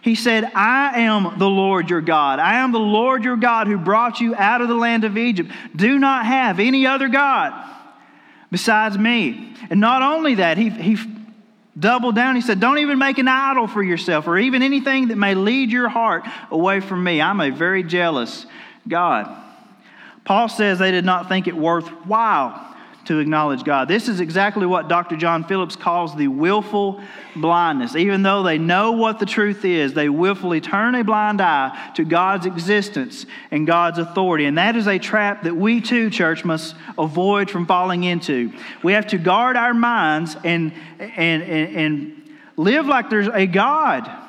He 0.02 0.16
said, 0.16 0.52
I 0.54 1.02
am 1.02 1.40
the 1.40 1.50
Lord 1.50 1.90
your 1.90 2.02
God. 2.02 2.40
I 2.40 2.60
am 2.60 2.72
the 2.72 2.80
Lord 2.80 3.24
your 3.24 3.36
God 3.36 3.68
who 3.68 3.78
brought 3.78 4.22
you 4.22 4.36
out 4.36 4.62
of 4.62 4.68
the 4.68 4.76
land 4.76 5.04
of 5.04 5.18
Egypt. 5.18 5.52
Do 5.76 5.98
not 5.98 6.26
have 6.26 6.60
any 6.60 6.86
other 6.86 7.08
God 7.08 7.54
besides 8.52 8.98
me. 8.98 9.54
And 9.70 9.80
not 9.80 10.02
only 10.02 10.36
that, 10.36 10.58
he, 10.58 10.70
he 10.70 10.98
doubled 11.78 12.16
down. 12.16 12.36
He 12.36 12.42
said, 12.42 12.60
Don't 12.60 12.80
even 12.80 12.98
make 12.98 13.18
an 13.18 13.28
idol 13.28 13.68
for 13.68 13.84
yourself 13.84 14.28
or 14.28 14.38
even 14.38 14.64
anything 14.64 15.10
that 15.10 15.18
may 15.18 15.36
lead 15.36 15.72
your 15.72 15.90
heart 15.90 16.24
away 16.52 16.80
from 16.80 17.04
me. 17.04 17.22
I'm 17.22 17.40
a 17.40 17.50
very 17.50 17.84
jealous 17.84 18.46
God. 18.88 19.44
Paul 20.26 20.50
says 20.50 20.80
they 20.80 20.92
did 20.92 21.06
not 21.06 21.30
think 21.30 21.48
it 21.48 21.56
worthwhile 21.56 22.76
to 23.08 23.20
acknowledge 23.20 23.64
God. 23.64 23.88
This 23.88 24.08
is 24.08 24.20
exactly 24.20 24.66
what 24.66 24.90
Dr. 24.90 25.16
John 25.16 25.46
Phillips 25.46 25.76
calls 25.76 26.16
the 26.16 26.28
willful 26.28 27.02
blindness. 27.36 27.96
Even 27.96 28.22
though 28.22 28.44
they 28.44 28.58
know 28.58 28.92
what 28.92 29.20
the 29.20 29.26
truth 29.26 29.64
is, 29.64 29.94
they 29.94 30.10
willfully 30.10 30.60
turn 30.60 30.94
a 30.94 31.04
blind 31.04 31.40
eye 31.42 31.92
to 31.96 32.04
God's 32.04 32.46
existence 32.46 33.26
and 33.50 33.66
God's 33.66 33.98
authority. 33.98 34.46
And 34.46 34.58
that 34.58 34.76
is 34.76 34.88
a 34.88 35.00
trap 35.00 35.44
that 35.44 35.56
we 35.56 35.80
too, 35.80 36.10
church, 36.10 36.44
must 36.44 36.76
avoid 36.98 37.50
from 37.50 37.66
falling 37.66 38.04
into. 38.04 38.52
We 38.84 38.94
have 38.94 39.08
to 39.08 39.18
guard 39.18 39.56
our 39.56 39.74
minds 39.74 40.36
and, 40.44 40.74
and, 41.00 41.44
and, 41.44 41.76
and 41.76 42.30
live 42.58 42.88
like 42.88 43.10
there's 43.10 43.30
a 43.30 43.48
God 43.48 44.27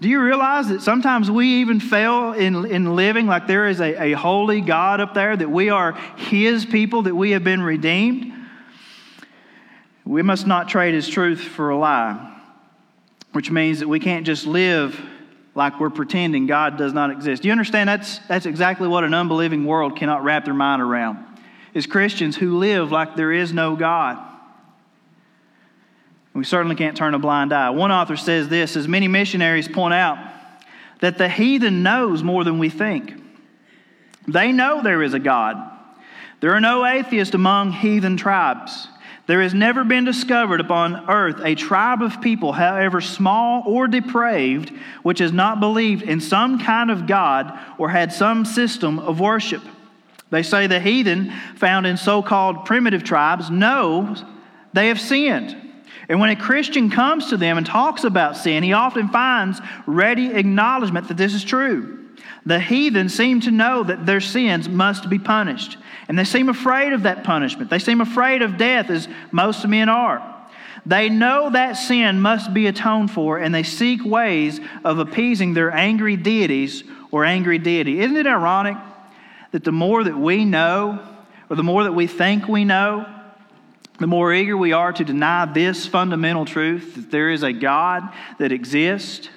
do 0.00 0.08
you 0.08 0.22
realize 0.22 0.68
that 0.68 0.80
sometimes 0.80 1.30
we 1.30 1.60
even 1.60 1.78
fail 1.78 2.32
in, 2.32 2.64
in 2.64 2.96
living 2.96 3.26
like 3.26 3.46
there 3.46 3.68
is 3.68 3.80
a, 3.80 4.12
a 4.12 4.12
holy 4.12 4.62
God 4.62 4.98
up 4.98 5.12
there, 5.12 5.36
that 5.36 5.50
we 5.50 5.68
are 5.68 5.92
His 6.16 6.64
people, 6.64 7.02
that 7.02 7.14
we 7.14 7.32
have 7.32 7.44
been 7.44 7.62
redeemed? 7.62 8.32
We 10.06 10.22
must 10.22 10.46
not 10.46 10.68
trade 10.68 10.94
His 10.94 11.06
truth 11.06 11.40
for 11.40 11.68
a 11.68 11.76
lie, 11.76 12.34
which 13.32 13.50
means 13.50 13.80
that 13.80 13.88
we 13.88 14.00
can't 14.00 14.24
just 14.24 14.46
live 14.46 14.98
like 15.54 15.78
we're 15.78 15.90
pretending 15.90 16.46
God 16.46 16.78
does 16.78 16.94
not 16.94 17.10
exist. 17.10 17.42
Do 17.42 17.48
you 17.48 17.52
understand 17.52 17.88
that's, 17.88 18.20
that's 18.20 18.46
exactly 18.46 18.88
what 18.88 19.04
an 19.04 19.12
unbelieving 19.12 19.66
world 19.66 19.96
cannot 19.96 20.24
wrap 20.24 20.46
their 20.46 20.54
mind 20.54 20.80
around? 20.80 21.18
Is 21.74 21.86
Christians 21.86 22.36
who 22.36 22.58
live 22.58 22.90
like 22.90 23.16
there 23.16 23.32
is 23.32 23.52
no 23.52 23.76
God. 23.76 24.29
We 26.34 26.44
certainly 26.44 26.76
can't 26.76 26.96
turn 26.96 27.14
a 27.14 27.18
blind 27.18 27.52
eye. 27.52 27.70
One 27.70 27.90
author 27.90 28.16
says 28.16 28.48
this 28.48 28.76
as 28.76 28.86
many 28.86 29.08
missionaries 29.08 29.68
point 29.68 29.94
out 29.94 30.18
that 31.00 31.18
the 31.18 31.28
heathen 31.28 31.82
knows 31.82 32.22
more 32.22 32.44
than 32.44 32.58
we 32.58 32.68
think. 32.68 33.14
They 34.28 34.52
know 34.52 34.82
there 34.82 35.02
is 35.02 35.14
a 35.14 35.18
God. 35.18 35.56
There 36.40 36.54
are 36.54 36.60
no 36.60 36.86
atheists 36.86 37.34
among 37.34 37.72
heathen 37.72 38.16
tribes. 38.16 38.88
There 39.26 39.42
has 39.42 39.54
never 39.54 39.84
been 39.84 40.04
discovered 40.04 40.60
upon 40.60 41.08
earth 41.08 41.40
a 41.44 41.54
tribe 41.54 42.02
of 42.02 42.20
people, 42.20 42.52
however 42.52 43.00
small 43.00 43.62
or 43.66 43.86
depraved, 43.86 44.72
which 45.02 45.20
has 45.20 45.32
not 45.32 45.60
believed 45.60 46.02
in 46.02 46.20
some 46.20 46.58
kind 46.58 46.90
of 46.90 47.06
God 47.06 47.58
or 47.78 47.90
had 47.90 48.12
some 48.12 48.44
system 48.44 48.98
of 48.98 49.20
worship. 49.20 49.62
They 50.30 50.42
say 50.42 50.66
the 50.66 50.80
heathen 50.80 51.32
found 51.56 51.86
in 51.86 51.96
so 51.96 52.22
called 52.22 52.64
primitive 52.64 53.04
tribes 53.04 53.50
know 53.50 54.16
they 54.72 54.88
have 54.88 55.00
sinned. 55.00 55.69
And 56.10 56.18
when 56.18 56.30
a 56.30 56.36
Christian 56.36 56.90
comes 56.90 57.30
to 57.30 57.36
them 57.36 57.56
and 57.56 57.64
talks 57.64 58.02
about 58.02 58.36
sin, 58.36 58.64
he 58.64 58.72
often 58.72 59.10
finds 59.10 59.60
ready 59.86 60.32
acknowledgement 60.32 61.06
that 61.06 61.16
this 61.16 61.34
is 61.34 61.44
true. 61.44 62.08
The 62.44 62.58
heathen 62.58 63.08
seem 63.08 63.40
to 63.42 63.52
know 63.52 63.84
that 63.84 64.06
their 64.06 64.20
sins 64.20 64.68
must 64.68 65.08
be 65.08 65.20
punished, 65.20 65.78
and 66.08 66.18
they 66.18 66.24
seem 66.24 66.48
afraid 66.48 66.94
of 66.94 67.04
that 67.04 67.22
punishment. 67.22 67.70
They 67.70 67.78
seem 67.78 68.00
afraid 68.00 68.42
of 68.42 68.56
death, 68.56 68.90
as 68.90 69.06
most 69.30 69.64
men 69.68 69.88
are. 69.88 70.48
They 70.84 71.10
know 71.10 71.50
that 71.50 71.74
sin 71.74 72.20
must 72.20 72.52
be 72.52 72.66
atoned 72.66 73.12
for, 73.12 73.38
and 73.38 73.54
they 73.54 73.62
seek 73.62 74.04
ways 74.04 74.58
of 74.84 74.98
appeasing 74.98 75.54
their 75.54 75.70
angry 75.70 76.16
deities 76.16 76.82
or 77.12 77.24
angry 77.24 77.58
deity. 77.58 78.00
Isn't 78.00 78.16
it 78.16 78.26
ironic 78.26 78.76
that 79.52 79.62
the 79.62 79.70
more 79.70 80.02
that 80.02 80.18
we 80.18 80.44
know, 80.44 80.98
or 81.48 81.54
the 81.54 81.62
more 81.62 81.84
that 81.84 81.92
we 81.92 82.08
think 82.08 82.48
we 82.48 82.64
know, 82.64 83.06
the 84.00 84.06
more 84.06 84.32
eager 84.32 84.56
we 84.56 84.72
are 84.72 84.92
to 84.92 85.04
deny 85.04 85.44
this 85.44 85.86
fundamental 85.86 86.46
truth 86.46 86.94
that 86.94 87.10
there 87.10 87.28
is 87.28 87.42
a 87.42 87.52
God 87.52 88.02
that 88.38 88.50
exists, 88.50 89.28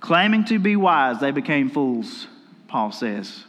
claiming 0.00 0.44
to 0.46 0.58
be 0.58 0.76
wise, 0.76 1.20
they 1.20 1.30
became 1.30 1.68
fools, 1.68 2.26
Paul 2.68 2.90
says. 2.90 3.44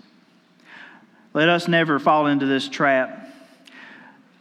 Let 1.33 1.47
us 1.47 1.69
never 1.69 1.97
fall 1.97 2.27
into 2.27 2.45
this 2.45 2.67
trap. 2.67 3.29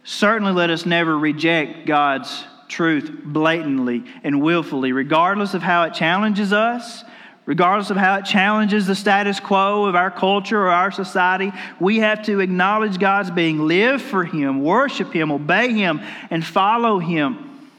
Certainly, 0.03 0.51
let 0.53 0.69
us 0.69 0.85
never 0.85 1.17
reject 1.17 1.85
God's 1.85 2.43
truth 2.67 3.09
blatantly 3.23 4.03
and 4.23 4.41
willfully, 4.41 4.91
regardless 4.91 5.53
of 5.53 5.61
how 5.61 5.83
it 5.83 5.93
challenges 5.93 6.51
us 6.51 7.05
Regardless 7.45 7.89
of 7.89 7.97
how 7.97 8.15
it 8.15 8.25
challenges 8.25 8.85
the 8.85 8.95
status 8.95 9.39
quo 9.39 9.85
of 9.85 9.95
our 9.95 10.11
culture 10.11 10.59
or 10.59 10.69
our 10.69 10.91
society, 10.91 11.51
we 11.79 11.97
have 11.97 12.23
to 12.25 12.39
acknowledge 12.39 12.99
God's 12.99 13.31
being, 13.31 13.67
live 13.67 14.01
for 14.01 14.23
Him, 14.23 14.63
worship 14.63 15.11
Him, 15.11 15.31
obey 15.31 15.73
Him, 15.73 16.01
and 16.29 16.45
follow 16.45 16.99
Him. 16.99 17.69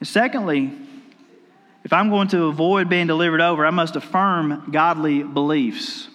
And 0.00 0.08
secondly, 0.08 0.72
if 1.84 1.92
I'm 1.92 2.10
going 2.10 2.28
to 2.28 2.46
avoid 2.46 2.88
being 2.88 3.06
delivered 3.06 3.40
over, 3.40 3.64
I 3.64 3.70
must 3.70 3.94
affirm 3.94 4.70
godly 4.72 5.22
beliefs. 5.22 6.08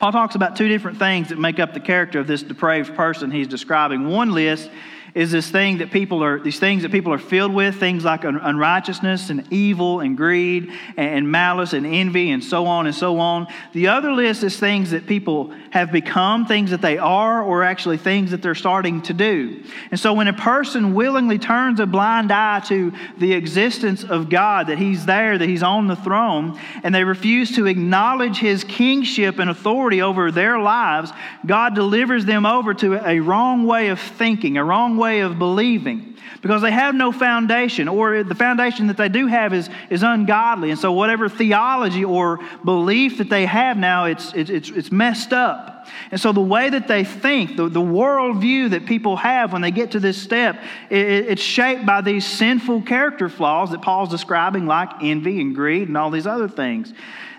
Paul 0.00 0.12
talks 0.12 0.34
about 0.34 0.56
two 0.56 0.68
different 0.68 0.98
things 0.98 1.28
that 1.28 1.38
make 1.38 1.60
up 1.60 1.74
the 1.74 1.80
character 1.80 2.18
of 2.18 2.26
this 2.26 2.42
depraved 2.42 2.94
person 2.96 3.30
he's 3.30 3.48
describing. 3.48 4.08
One 4.08 4.32
list 4.32 4.70
is 5.14 5.32
this 5.32 5.50
thing 5.50 5.78
that 5.78 5.90
people 5.90 6.22
are, 6.22 6.38
these 6.38 6.58
things 6.58 6.82
that 6.82 6.92
people 6.92 7.12
are 7.12 7.18
filled 7.18 7.54
with, 7.54 7.76
things 7.76 8.04
like 8.04 8.24
unrighteousness 8.24 9.30
and 9.30 9.50
evil 9.50 10.00
and 10.00 10.16
greed 10.16 10.70
and 10.96 11.30
malice 11.30 11.72
and 11.72 11.86
envy 11.86 12.30
and 12.30 12.44
so 12.44 12.66
on 12.66 12.86
and 12.86 12.94
so 12.94 13.18
on. 13.18 13.46
The 13.72 13.88
other 13.88 14.12
list 14.12 14.42
is 14.42 14.58
things 14.58 14.90
that 14.90 15.06
people 15.06 15.52
have 15.70 15.90
become, 15.90 16.46
things 16.46 16.70
that 16.70 16.82
they 16.82 16.98
are, 16.98 17.42
or 17.42 17.64
actually 17.64 17.96
things 17.96 18.30
that 18.32 18.42
they're 18.42 18.54
starting 18.54 19.02
to 19.02 19.14
do. 19.14 19.62
And 19.90 19.98
so 19.98 20.12
when 20.12 20.28
a 20.28 20.32
person 20.32 20.94
willingly 20.94 21.38
turns 21.38 21.80
a 21.80 21.86
blind 21.86 22.30
eye 22.30 22.60
to 22.66 22.92
the 23.18 23.32
existence 23.32 24.04
of 24.04 24.28
God, 24.28 24.66
that 24.66 24.78
He's 24.78 25.06
there, 25.06 25.38
that 25.38 25.48
He's 25.48 25.62
on 25.62 25.86
the 25.86 25.96
throne, 25.96 26.58
and 26.82 26.94
they 26.94 27.04
refuse 27.04 27.54
to 27.56 27.66
acknowledge 27.66 28.38
His 28.38 28.64
kingship 28.64 29.38
and 29.38 29.48
authority 29.48 30.02
over 30.02 30.30
their 30.30 30.58
lives, 30.58 31.12
God 31.46 31.74
delivers 31.74 32.24
them 32.24 32.44
over 32.44 32.74
to 32.74 32.94
a 33.06 33.20
wrong 33.20 33.66
way 33.66 33.88
of 33.88 34.00
thinking, 34.00 34.56
a 34.58 34.64
wrong 34.64 34.97
way 34.98 35.20
of 35.20 35.38
believing 35.38 36.18
because 36.42 36.62
they 36.62 36.70
have 36.70 36.94
no 36.94 37.10
foundation, 37.10 37.88
or 37.88 38.22
the 38.22 38.34
foundation 38.34 38.86
that 38.88 38.96
they 38.96 39.08
do 39.08 39.26
have 39.26 39.52
is, 39.52 39.68
is 39.90 40.02
ungodly. 40.02 40.70
And 40.70 40.78
so, 40.78 40.92
whatever 40.92 41.28
theology 41.28 42.04
or 42.04 42.40
belief 42.64 43.18
that 43.18 43.28
they 43.28 43.46
have 43.46 43.76
now, 43.76 44.04
it's, 44.04 44.32
it's, 44.34 44.50
it's 44.50 44.92
messed 44.92 45.32
up. 45.32 45.86
And 46.10 46.20
so, 46.20 46.32
the 46.32 46.40
way 46.40 46.70
that 46.70 46.86
they 46.86 47.04
think, 47.04 47.56
the, 47.56 47.68
the 47.68 47.80
worldview 47.80 48.70
that 48.70 48.86
people 48.86 49.16
have 49.16 49.52
when 49.52 49.62
they 49.62 49.70
get 49.70 49.92
to 49.92 50.00
this 50.00 50.20
step, 50.20 50.62
it, 50.90 51.06
it's 51.06 51.42
shaped 51.42 51.84
by 51.84 52.00
these 52.00 52.24
sinful 52.24 52.82
character 52.82 53.28
flaws 53.28 53.70
that 53.70 53.82
Paul's 53.82 54.10
describing, 54.10 54.66
like 54.66 54.90
envy 55.02 55.40
and 55.40 55.54
greed 55.54 55.88
and 55.88 55.96
all 55.96 56.10
these 56.10 56.26
other 56.26 56.48
things. 56.48 56.92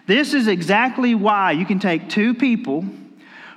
This 0.08 0.34
is 0.34 0.48
exactly 0.48 1.16
why 1.16 1.52
you 1.52 1.66
can 1.66 1.80
take 1.80 2.10
two 2.10 2.34
people 2.34 2.84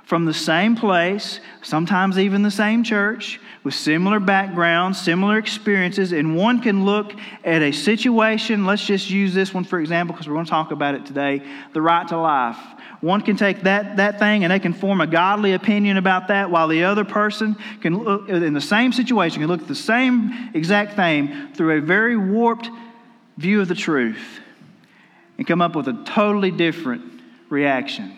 from 0.03 0.25
the 0.25 0.33
same 0.33 0.75
place, 0.75 1.39
sometimes 1.61 2.19
even 2.19 2.43
the 2.43 2.51
same 2.51 2.83
church, 2.83 3.39
with 3.63 3.73
similar 3.73 4.19
backgrounds, 4.19 4.99
similar 4.99 5.37
experiences, 5.37 6.11
and 6.11 6.35
one 6.35 6.61
can 6.61 6.83
look 6.83 7.13
at 7.45 7.61
a 7.61 7.71
situation. 7.71 8.65
Let's 8.65 8.85
just 8.85 9.09
use 9.09 9.33
this 9.33 9.53
one 9.53 9.63
for 9.63 9.79
example 9.79 10.13
because 10.13 10.27
we're 10.27 10.35
going 10.35 10.45
to 10.45 10.51
talk 10.51 10.71
about 10.71 10.95
it 10.95 11.05
today 11.05 11.41
the 11.73 11.81
right 11.81 12.05
to 12.09 12.17
life. 12.17 12.57
One 12.99 13.21
can 13.21 13.35
take 13.35 13.63
that, 13.63 13.97
that 13.97 14.19
thing 14.19 14.43
and 14.43 14.51
they 14.51 14.59
can 14.59 14.73
form 14.73 15.01
a 15.01 15.07
godly 15.07 15.53
opinion 15.53 15.97
about 15.97 16.27
that, 16.27 16.49
while 16.49 16.67
the 16.67 16.83
other 16.83 17.05
person 17.05 17.55
can 17.81 18.03
look 18.03 18.29
in 18.29 18.53
the 18.53 18.61
same 18.61 18.91
situation, 18.93 19.41
can 19.41 19.49
look 19.49 19.61
at 19.61 19.67
the 19.67 19.75
same 19.75 20.51
exact 20.53 20.95
thing 20.95 21.53
through 21.53 21.77
a 21.77 21.81
very 21.81 22.17
warped 22.17 22.69
view 23.37 23.61
of 23.61 23.67
the 23.67 23.75
truth 23.75 24.39
and 25.37 25.47
come 25.47 25.61
up 25.61 25.75
with 25.75 25.87
a 25.87 26.03
totally 26.05 26.51
different 26.51 27.21
reaction. 27.49 28.17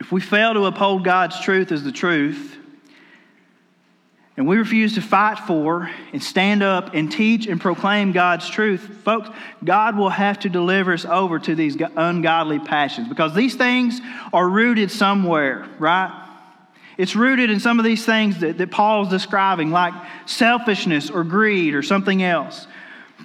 If 0.00 0.12
we 0.12 0.20
fail 0.20 0.54
to 0.54 0.66
uphold 0.66 1.04
God's 1.04 1.40
truth 1.40 1.72
as 1.72 1.82
the 1.82 1.92
truth, 1.92 2.56
and 4.38 4.46
we 4.46 4.56
refuse 4.56 4.94
to 4.94 5.00
fight 5.02 5.40
for 5.40 5.90
and 6.12 6.22
stand 6.22 6.62
up 6.62 6.94
and 6.94 7.10
teach 7.10 7.48
and 7.48 7.60
proclaim 7.60 8.12
God's 8.12 8.48
truth, 8.48 8.80
folks, 9.02 9.28
God 9.64 9.96
will 9.96 10.10
have 10.10 10.38
to 10.40 10.48
deliver 10.48 10.92
us 10.92 11.04
over 11.04 11.40
to 11.40 11.56
these 11.56 11.76
ungodly 11.96 12.60
passions 12.60 13.08
because 13.08 13.34
these 13.34 13.56
things 13.56 14.00
are 14.32 14.48
rooted 14.48 14.92
somewhere, 14.92 15.68
right? 15.80 16.26
It's 16.96 17.16
rooted 17.16 17.50
in 17.50 17.58
some 17.58 17.80
of 17.80 17.84
these 17.84 18.04
things 18.04 18.38
that, 18.38 18.58
that 18.58 18.70
Paul's 18.70 19.08
describing, 19.08 19.72
like 19.72 19.94
selfishness 20.26 21.10
or 21.10 21.24
greed 21.24 21.74
or 21.74 21.82
something 21.82 22.22
else. 22.22 22.68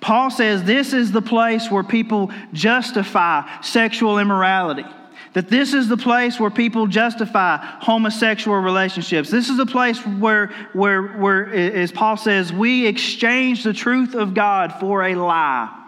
Paul 0.02 0.32
says 0.32 0.64
this 0.64 0.94
is 0.94 1.12
the 1.12 1.22
place 1.22 1.70
where 1.70 1.84
people 1.84 2.32
justify 2.54 3.48
sexual 3.62 4.18
immorality. 4.18 4.86
That 5.34 5.50
this 5.50 5.74
is 5.74 5.88
the 5.88 5.98
place 5.98 6.40
where 6.40 6.52
people 6.52 6.86
justify 6.86 7.58
homosexual 7.58 8.60
relationships. 8.60 9.32
This 9.32 9.50
is 9.50 9.58
the 9.58 9.66
place 9.66 10.00
where, 10.06 10.48
where, 10.74 11.02
where, 11.02 11.52
as 11.52 11.92
Paul 11.92 12.18
says, 12.18 12.54
we 12.54 12.86
exchange 12.86 13.64
the 13.64 13.74
truth 13.74 14.14
of 14.14 14.36
God 14.36 14.74
for 14.80 15.04
a 15.04 15.16
lie. 15.16 15.80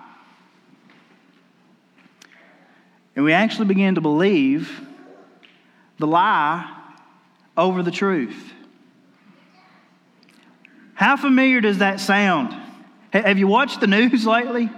And 3.15 3.23
we 3.23 3.33
actually 3.33 3.67
begin 3.67 3.95
to 3.95 4.01
believe 4.01 4.81
the 5.99 6.07
lie 6.07 6.69
over 7.55 7.83
the 7.83 7.91
truth. 7.91 8.53
How 10.95 11.17
familiar 11.17 11.61
does 11.61 11.77
that 11.77 11.99
sound? 11.99 12.55
Have 13.11 13.37
you 13.37 13.47
watched 13.47 13.79
the 13.79 13.87
news 13.87 14.25
lately? 14.27 14.69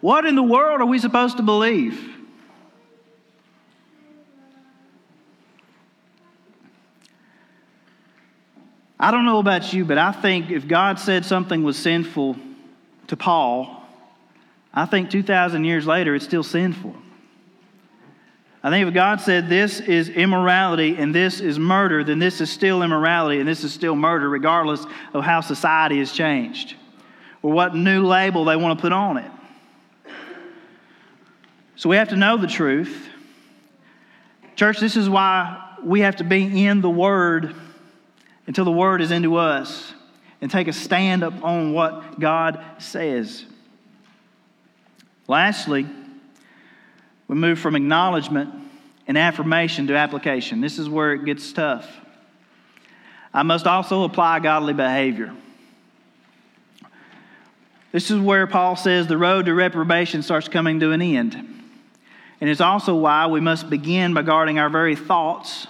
What 0.00 0.26
in 0.26 0.34
the 0.34 0.42
world 0.42 0.80
are 0.80 0.86
we 0.86 0.98
supposed 0.98 1.36
to 1.36 1.42
believe? 1.42 2.19
I 9.02 9.10
don't 9.10 9.24
know 9.24 9.38
about 9.38 9.72
you, 9.72 9.86
but 9.86 9.96
I 9.96 10.12
think 10.12 10.50
if 10.50 10.68
God 10.68 11.00
said 11.00 11.24
something 11.24 11.62
was 11.62 11.78
sinful 11.78 12.36
to 13.06 13.16
Paul, 13.16 13.82
I 14.74 14.84
think 14.84 15.08
2,000 15.08 15.64
years 15.64 15.86
later 15.86 16.14
it's 16.14 16.26
still 16.26 16.42
sinful. 16.42 16.94
I 18.62 18.68
think 18.68 18.86
if 18.86 18.92
God 18.92 19.22
said 19.22 19.48
this 19.48 19.80
is 19.80 20.10
immorality 20.10 20.96
and 20.98 21.14
this 21.14 21.40
is 21.40 21.58
murder, 21.58 22.04
then 22.04 22.18
this 22.18 22.42
is 22.42 22.50
still 22.50 22.82
immorality 22.82 23.40
and 23.40 23.48
this 23.48 23.64
is 23.64 23.72
still 23.72 23.96
murder, 23.96 24.28
regardless 24.28 24.84
of 25.14 25.24
how 25.24 25.40
society 25.40 25.98
has 26.00 26.12
changed 26.12 26.74
or 27.40 27.52
what 27.52 27.74
new 27.74 28.04
label 28.04 28.44
they 28.44 28.56
want 28.56 28.78
to 28.78 28.82
put 28.82 28.92
on 28.92 29.16
it. 29.16 29.30
So 31.76 31.88
we 31.88 31.96
have 31.96 32.10
to 32.10 32.16
know 32.16 32.36
the 32.36 32.46
truth. 32.46 33.08
Church, 34.56 34.78
this 34.78 34.94
is 34.94 35.08
why 35.08 35.78
we 35.82 36.00
have 36.00 36.16
to 36.16 36.24
be 36.24 36.66
in 36.66 36.82
the 36.82 36.90
Word 36.90 37.56
until 38.50 38.64
the 38.64 38.72
Word 38.72 39.00
is 39.00 39.12
into 39.12 39.36
us 39.36 39.94
and 40.40 40.50
take 40.50 40.66
a 40.66 40.72
stand 40.72 41.22
up 41.22 41.44
on 41.44 41.72
what 41.72 42.18
God 42.18 42.60
says. 42.78 43.44
Lastly, 45.28 45.86
we 47.28 47.36
move 47.36 47.60
from 47.60 47.76
acknowledgement 47.76 48.52
and 49.06 49.16
affirmation 49.16 49.86
to 49.86 49.96
application. 49.96 50.60
This 50.60 50.80
is 50.80 50.88
where 50.88 51.12
it 51.12 51.24
gets 51.24 51.52
tough. 51.52 51.88
I 53.32 53.44
must 53.44 53.68
also 53.68 54.02
apply 54.02 54.40
godly 54.40 54.74
behavior. 54.74 55.32
This 57.92 58.10
is 58.10 58.18
where 58.18 58.48
Paul 58.48 58.74
says 58.74 59.06
the 59.06 59.16
road 59.16 59.46
to 59.46 59.54
reprobation 59.54 60.24
starts 60.24 60.48
coming 60.48 60.80
to 60.80 60.90
an 60.90 61.00
end. 61.00 61.34
And 62.40 62.50
it's 62.50 62.60
also 62.60 62.96
why 62.96 63.28
we 63.28 63.38
must 63.38 63.70
begin 63.70 64.12
by 64.12 64.22
guarding 64.22 64.58
our 64.58 64.68
very 64.68 64.96
thoughts 64.96 65.68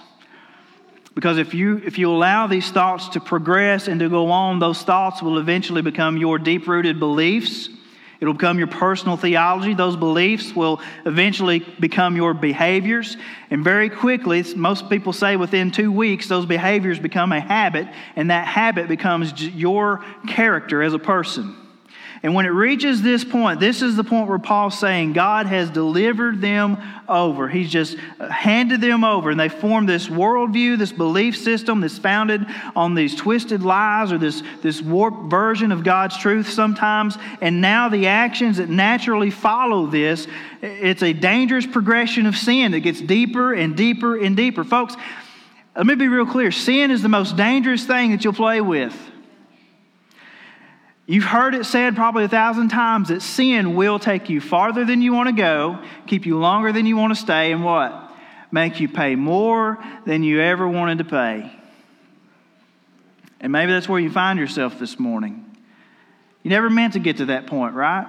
because 1.15 1.37
if 1.37 1.53
you, 1.53 1.81
if 1.85 1.97
you 1.97 2.09
allow 2.09 2.47
these 2.47 2.71
thoughts 2.71 3.09
to 3.09 3.19
progress 3.19 3.87
and 3.87 3.99
to 3.99 4.09
go 4.09 4.31
on, 4.31 4.59
those 4.59 4.81
thoughts 4.81 5.21
will 5.21 5.37
eventually 5.37 5.81
become 5.81 6.17
your 6.17 6.39
deep 6.39 6.67
rooted 6.67 6.99
beliefs. 6.99 7.69
It'll 8.21 8.35
become 8.35 8.59
your 8.59 8.67
personal 8.67 9.17
theology. 9.17 9.73
Those 9.73 9.95
beliefs 9.95 10.55
will 10.55 10.79
eventually 11.05 11.59
become 11.79 12.15
your 12.15 12.35
behaviors. 12.35 13.17
And 13.49 13.63
very 13.63 13.89
quickly, 13.89 14.43
most 14.55 14.89
people 14.89 15.11
say 15.11 15.35
within 15.35 15.71
two 15.71 15.91
weeks, 15.91 16.27
those 16.27 16.45
behaviors 16.45 16.99
become 16.99 17.31
a 17.31 17.39
habit, 17.39 17.87
and 18.15 18.29
that 18.29 18.47
habit 18.47 18.87
becomes 18.87 19.33
your 19.43 20.05
character 20.27 20.83
as 20.83 20.93
a 20.93 20.99
person. 20.99 21.55
And 22.23 22.35
when 22.35 22.45
it 22.45 22.49
reaches 22.49 23.01
this 23.01 23.23
point, 23.23 23.59
this 23.59 23.81
is 23.81 23.95
the 23.95 24.03
point 24.03 24.29
where 24.29 24.37
Paul's 24.37 24.77
saying 24.77 25.13
God 25.13 25.47
has 25.47 25.71
delivered 25.71 26.39
them 26.39 26.77
over. 27.09 27.47
He's 27.47 27.71
just 27.71 27.97
handed 28.19 28.79
them 28.79 29.03
over. 29.03 29.31
And 29.31 29.39
they 29.39 29.49
formed 29.49 29.89
this 29.89 30.07
worldview, 30.07 30.77
this 30.77 30.91
belief 30.91 31.35
system 31.35 31.81
that's 31.81 31.97
founded 31.97 32.45
on 32.75 32.93
these 32.93 33.15
twisted 33.15 33.63
lies 33.63 34.11
or 34.11 34.19
this, 34.19 34.43
this 34.61 34.83
warped 34.83 35.31
version 35.31 35.71
of 35.71 35.83
God's 35.83 36.15
truth 36.15 36.47
sometimes. 36.47 37.17
And 37.41 37.59
now 37.59 37.89
the 37.89 38.05
actions 38.05 38.57
that 38.57 38.69
naturally 38.69 39.31
follow 39.31 39.87
this, 39.87 40.27
it's 40.61 41.01
a 41.01 41.13
dangerous 41.13 41.65
progression 41.65 42.27
of 42.27 42.37
sin 42.37 42.73
that 42.73 42.81
gets 42.81 43.01
deeper 43.01 43.51
and 43.51 43.75
deeper 43.75 44.15
and 44.15 44.37
deeper. 44.37 44.63
Folks, 44.63 44.95
let 45.75 45.87
me 45.87 45.95
be 45.95 46.07
real 46.07 46.27
clear 46.27 46.51
sin 46.51 46.91
is 46.91 47.01
the 47.01 47.09
most 47.09 47.35
dangerous 47.35 47.83
thing 47.83 48.11
that 48.11 48.23
you'll 48.23 48.33
play 48.33 48.61
with. 48.61 48.95
You've 51.07 51.23
heard 51.23 51.55
it 51.55 51.65
said 51.65 51.95
probably 51.95 52.23
a 52.23 52.29
thousand 52.29 52.69
times 52.69 53.09
that 53.09 53.21
sin 53.21 53.75
will 53.75 53.99
take 53.99 54.29
you 54.29 54.39
farther 54.39 54.85
than 54.85 55.01
you 55.01 55.13
want 55.13 55.29
to 55.29 55.35
go, 55.35 55.79
keep 56.07 56.25
you 56.25 56.37
longer 56.37 56.71
than 56.71 56.85
you 56.85 56.95
want 56.95 57.13
to 57.13 57.19
stay, 57.19 57.51
and 57.51 57.63
what? 57.63 58.11
Make 58.51 58.79
you 58.79 58.87
pay 58.87 59.15
more 59.15 59.83
than 60.05 60.23
you 60.23 60.41
ever 60.41 60.67
wanted 60.67 60.99
to 60.99 61.03
pay. 61.05 61.51
And 63.39 63.51
maybe 63.51 63.71
that's 63.71 63.89
where 63.89 63.99
you 63.99 64.11
find 64.11 64.37
yourself 64.37 64.77
this 64.77 64.99
morning. 64.99 65.45
You 66.43 66.49
never 66.49 66.69
meant 66.69 66.93
to 66.93 66.99
get 66.99 67.17
to 67.17 67.25
that 67.25 67.47
point, 67.47 67.73
right? 67.73 68.07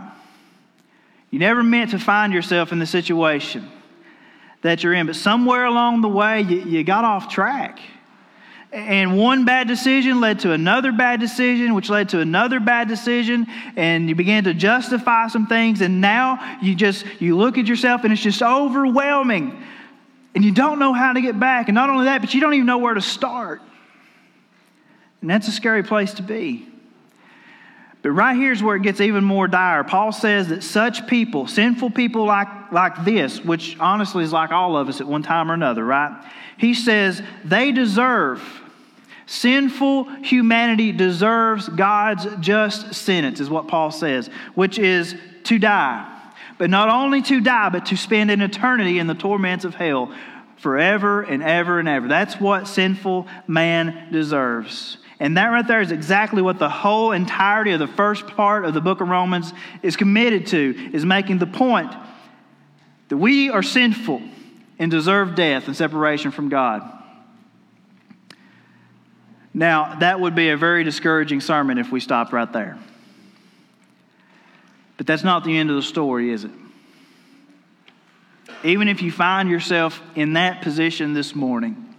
You 1.31 1.39
never 1.39 1.63
meant 1.63 1.93
to 1.93 1.99
find 1.99 2.33
yourself 2.33 2.73
in 2.73 2.79
the 2.79 2.87
situation 2.87 3.71
that 4.61 4.83
you're 4.83 4.93
in, 4.93 5.07
but 5.07 5.17
somewhere 5.17 5.65
along 5.65 6.03
the 6.03 6.09
way, 6.09 6.43
you, 6.43 6.61
you 6.61 6.85
got 6.85 7.05
off 7.05 7.29
track. 7.29 7.81
And 8.73 9.19
one 9.19 9.45
bad 9.45 9.69
decision 9.69 10.21
led 10.21 10.41
to 10.41 10.53
another 10.53 10.93
bad 10.93 11.21
decision, 11.21 11.75
which 11.75 11.91
led 11.91 12.09
to 12.11 12.21
another 12.21 12.59
bad 12.59 12.89
decision, 12.89 13.47
and 13.77 14.09
you 14.09 14.15
began 14.15 14.45
to 14.45 14.55
justify 14.55 15.29
some 15.29 15.47
things, 15.47 15.83
and 15.83 16.01
now 16.01 16.59
you 16.63 16.75
just 16.75 17.05
you 17.21 17.37
look 17.37 17.59
at 17.59 17.67
yourself 17.67 18.05
and 18.05 18.13
it's 18.15 18.23
just 18.23 18.43
overwhelming. 18.43 19.63
And 20.35 20.43
you 20.43 20.53
don't 20.53 20.79
know 20.79 20.95
how 20.95 21.13
to 21.13 21.21
get 21.21 21.39
back. 21.39 21.69
And 21.69 21.75
not 21.75 21.91
only 21.91 22.07
that, 22.07 22.23
but 22.23 22.33
you 22.33 22.41
don't 22.41 22.55
even 22.55 22.65
know 22.65 22.79
where 22.79 22.95
to 22.95 23.03
start. 23.03 23.61
And 25.21 25.29
that's 25.29 25.47
a 25.49 25.53
scary 25.53 25.83
place 25.83 26.15
to 26.15 26.23
be. 26.23 26.72
But 28.03 28.11
right 28.11 28.37
here 28.37 28.51
is 28.51 28.63
where 28.63 28.77
it 28.77 28.83
gets 28.83 29.01
even 29.01 29.25
more 29.25 29.47
dire. 29.47 29.85
Paul 29.85 30.11
says 30.11 30.49
that 30.49 30.63
such 30.65 31.07
people, 31.07 31.47
sinful 31.47 31.91
people 31.91 32.25
like, 32.25 32.73
like 32.73 33.05
this, 33.05 33.45
which 33.45 33.79
honestly 33.79 34.25
is 34.25 34.33
like 34.33 34.51
all 34.51 34.77
of 34.77 34.89
us 34.89 35.01
at 35.01 35.07
one 35.07 35.23
time 35.23 35.51
or 35.51 35.55
another, 35.55 35.85
right? 35.85 36.25
He 36.59 36.75
says 36.75 37.23
they 37.45 37.73
deserve 37.73 38.43
Sinful 39.33 40.05
humanity 40.23 40.93
deserves 40.93 41.69
God's 41.69 42.27
just 42.41 42.93
sentence, 42.95 43.41
is 43.41 43.49
what 43.49 43.67
Paul 43.69 43.91
says, 43.91 44.29
which 44.55 44.79
is 44.79 45.17
to 45.45 45.59
die. 45.59 46.07
But 46.59 46.69
not 46.69 46.91
only 46.91 47.23
to 47.23 47.41
die, 47.41 47.71
but 47.71 47.87
to 47.87 47.97
spend 47.97 48.31
an 48.31 48.43
eternity 48.43 48.99
in 48.99 49.07
the 49.07 49.15
torments 49.15 49.65
of 49.65 49.75
hell 49.75 50.15
forever 50.63 51.23
and 51.23 51.43
ever 51.43 51.81
and 51.81 51.89
ever. 51.89 52.07
That's 52.07 52.41
what 52.41 52.69
sinful 52.69 53.27
man 53.49 54.13
deserves. 54.13 54.97
And 55.19 55.37
that 55.37 55.47
right 55.47 55.67
there 55.67 55.81
is 55.81 55.91
exactly 55.91 56.41
what 56.41 56.61
the 56.61 56.69
whole 56.69 57.11
entirety 57.11 57.73
of 57.73 57.81
the 57.81 57.89
first 57.89 58.29
part 58.29 58.65
of 58.65 58.73
the 58.73 58.81
book 58.81 59.01
of 59.01 59.09
Romans 59.09 59.53
is 59.83 59.97
committed 59.97 60.47
to, 60.49 60.91
is 60.93 61.05
making 61.05 61.39
the 61.39 61.47
point 61.47 61.93
that 63.09 63.17
we 63.17 63.51
are 63.51 63.63
sinful 63.63 64.23
and 64.79 64.89
deserve 64.89 65.35
death 65.35 65.67
and 65.67 65.77
separation 65.77 66.31
from 66.31 66.49
God. 66.49 66.83
Now, 69.53 69.97
that 69.99 70.21
would 70.21 70.37
be 70.37 70.51
a 70.51 70.57
very 70.57 70.85
discouraging 70.85 71.41
sermon 71.41 71.77
if 71.77 71.91
we 71.91 71.99
stopped 71.99 72.33
right 72.33 72.51
there. 72.53 72.79
But 74.97 75.09
that's 75.09 75.25
not 75.25 75.43
the 75.43 75.59
end 75.59 75.71
of 75.71 75.77
the 75.77 75.83
story, 75.83 76.31
is 76.31 76.45
it? 76.45 76.53
Even 78.65 78.89
if 78.89 79.03
you 79.03 79.11
find 79.11 79.49
yourself 79.49 80.01
in 80.15 80.35
that 80.35 80.63
position 80.63 81.15
this 81.15 81.35
morning, 81.35 81.93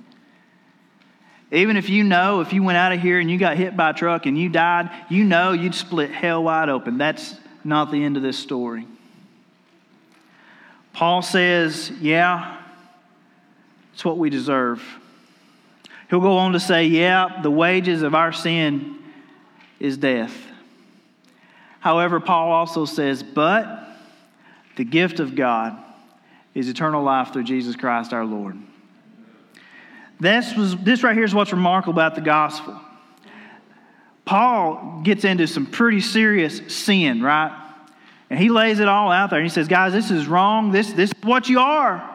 even 1.52 1.78
if 1.78 1.90
you 1.90 2.04
know 2.04 2.42
if 2.42 2.52
you 2.52 2.64
went 2.64 2.78
out 2.78 2.94
of 2.94 3.00
here 3.00 3.20
and 3.20 3.30
you 3.30 3.38
got 3.38 3.58
hit 3.58 3.78
by 3.78 3.92
a 3.92 3.94
truck 3.94 4.26
and 4.26 4.38
you 4.38 4.50
died, 4.50 4.90
you 5.10 5.24
know 5.24 5.52
you'd 5.52 5.76
split 5.76 6.10
hell 6.10 6.44
wide 6.44 6.70
open. 6.70 6.98
That's 6.98 7.36
not 7.64 7.92
the 7.92 8.04
end 8.04 8.18
of 8.18 8.24
this 8.24 8.40
story. 8.40 8.88
Paul 10.94 11.22
says, 11.22 11.92
Yeah, 12.00 12.58
it's 13.94 14.06
what 14.06 14.18
we 14.18 14.30
deserve. 14.30 14.84
He'll 16.10 16.22
go 16.22 16.38
on 16.38 16.54
to 16.54 16.60
say, 16.60 16.86
Yeah, 16.86 17.42
the 17.42 17.52
wages 17.52 18.02
of 18.02 18.16
our 18.16 18.32
sin 18.32 18.98
is 19.80 19.98
death. 19.98 20.36
However, 21.80 22.20
Paul 22.20 22.52
also 22.52 22.86
says, 22.86 23.22
But 23.22 23.88
the 24.76 24.86
gift 24.86 25.20
of 25.20 25.36
God 25.36 25.83
is 26.54 26.70
eternal 26.70 27.04
life 27.04 27.34
through 27.34 27.44
Jesus 27.44 27.76
Christ 27.76 28.14
our 28.14 28.26
Lord. 28.26 28.58
This, 30.20 30.56
was, 30.56 30.78
this 30.78 31.04
right 31.04 31.16
here 31.16 31.26
is 31.26 31.34
what's 31.34 31.52
remarkable 31.52 31.94
about 31.94 32.16
the 32.16 32.22
gospel. 32.22 32.80
Paul 34.26 35.02
gets 35.04 35.26
into 35.26 35.48
some 35.48 35.66
pretty 35.66 36.00
serious 36.00 36.62
sin, 36.74 37.22
right? 37.22 37.60
And 38.30 38.40
he 38.40 38.50
lays 38.50 38.80
it 38.80 38.88
all 38.88 39.12
out 39.12 39.30
there. 39.30 39.40
And 39.40 39.46
he 39.46 39.54
says, 39.54 39.68
Guys, 39.68 39.94
this 39.94 40.12
is 40.12 40.28
wrong. 40.28 40.72
This, 40.72 40.92
this 40.94 41.12
is 41.12 41.24
what 41.24 41.50
you 41.50 41.60
are. 41.60 42.13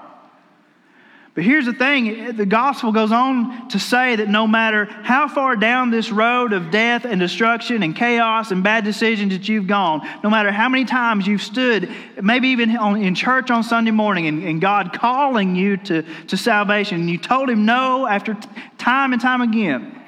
But 1.38 1.44
here's 1.44 1.66
the 1.66 1.72
thing 1.72 2.35
the 2.37 2.44
gospel 2.44 2.90
goes 2.90 3.12
on 3.12 3.68
to 3.68 3.79
say 3.79 4.16
that 4.16 4.29
no 4.29 4.48
matter 4.48 4.87
how 4.87 5.29
far 5.29 5.55
down 5.55 5.92
this 5.92 6.11
road 6.11 6.53
of 6.53 6.72
death 6.72 7.05
and 7.05 7.20
destruction 7.20 7.85
and 7.85 7.94
chaos 7.94 8.51
and 8.51 8.64
bad 8.64 8.83
decisions 8.83 9.33
that 9.33 9.48
you've 9.48 9.68
gone, 9.68 10.05
no 10.24 10.31
matter 10.31 10.51
how 10.51 10.68
many 10.68 10.85
times 10.85 11.29
you've 11.29 11.40
stood, 11.40 11.88
maybe 12.20 12.48
even 12.48 12.70
in 12.96 13.14
church 13.14 13.53
on 13.53 13.62
Sunday 13.62 13.92
morning, 13.92 14.27
and, 14.27 14.42
and 14.42 14.61
God 14.61 14.92
calling 14.92 15.55
you 15.55 15.77
to, 15.77 16.03
to 16.27 16.37
salvation, 16.37 17.03
and 17.03 17.09
you 17.09 17.18
told 17.18 17.48
Him 17.48 17.64
no 17.64 18.05
after 18.05 18.35
t- 18.35 18.48
time 18.77 19.12
and 19.12 19.22
time 19.22 19.40
again. 19.40 20.03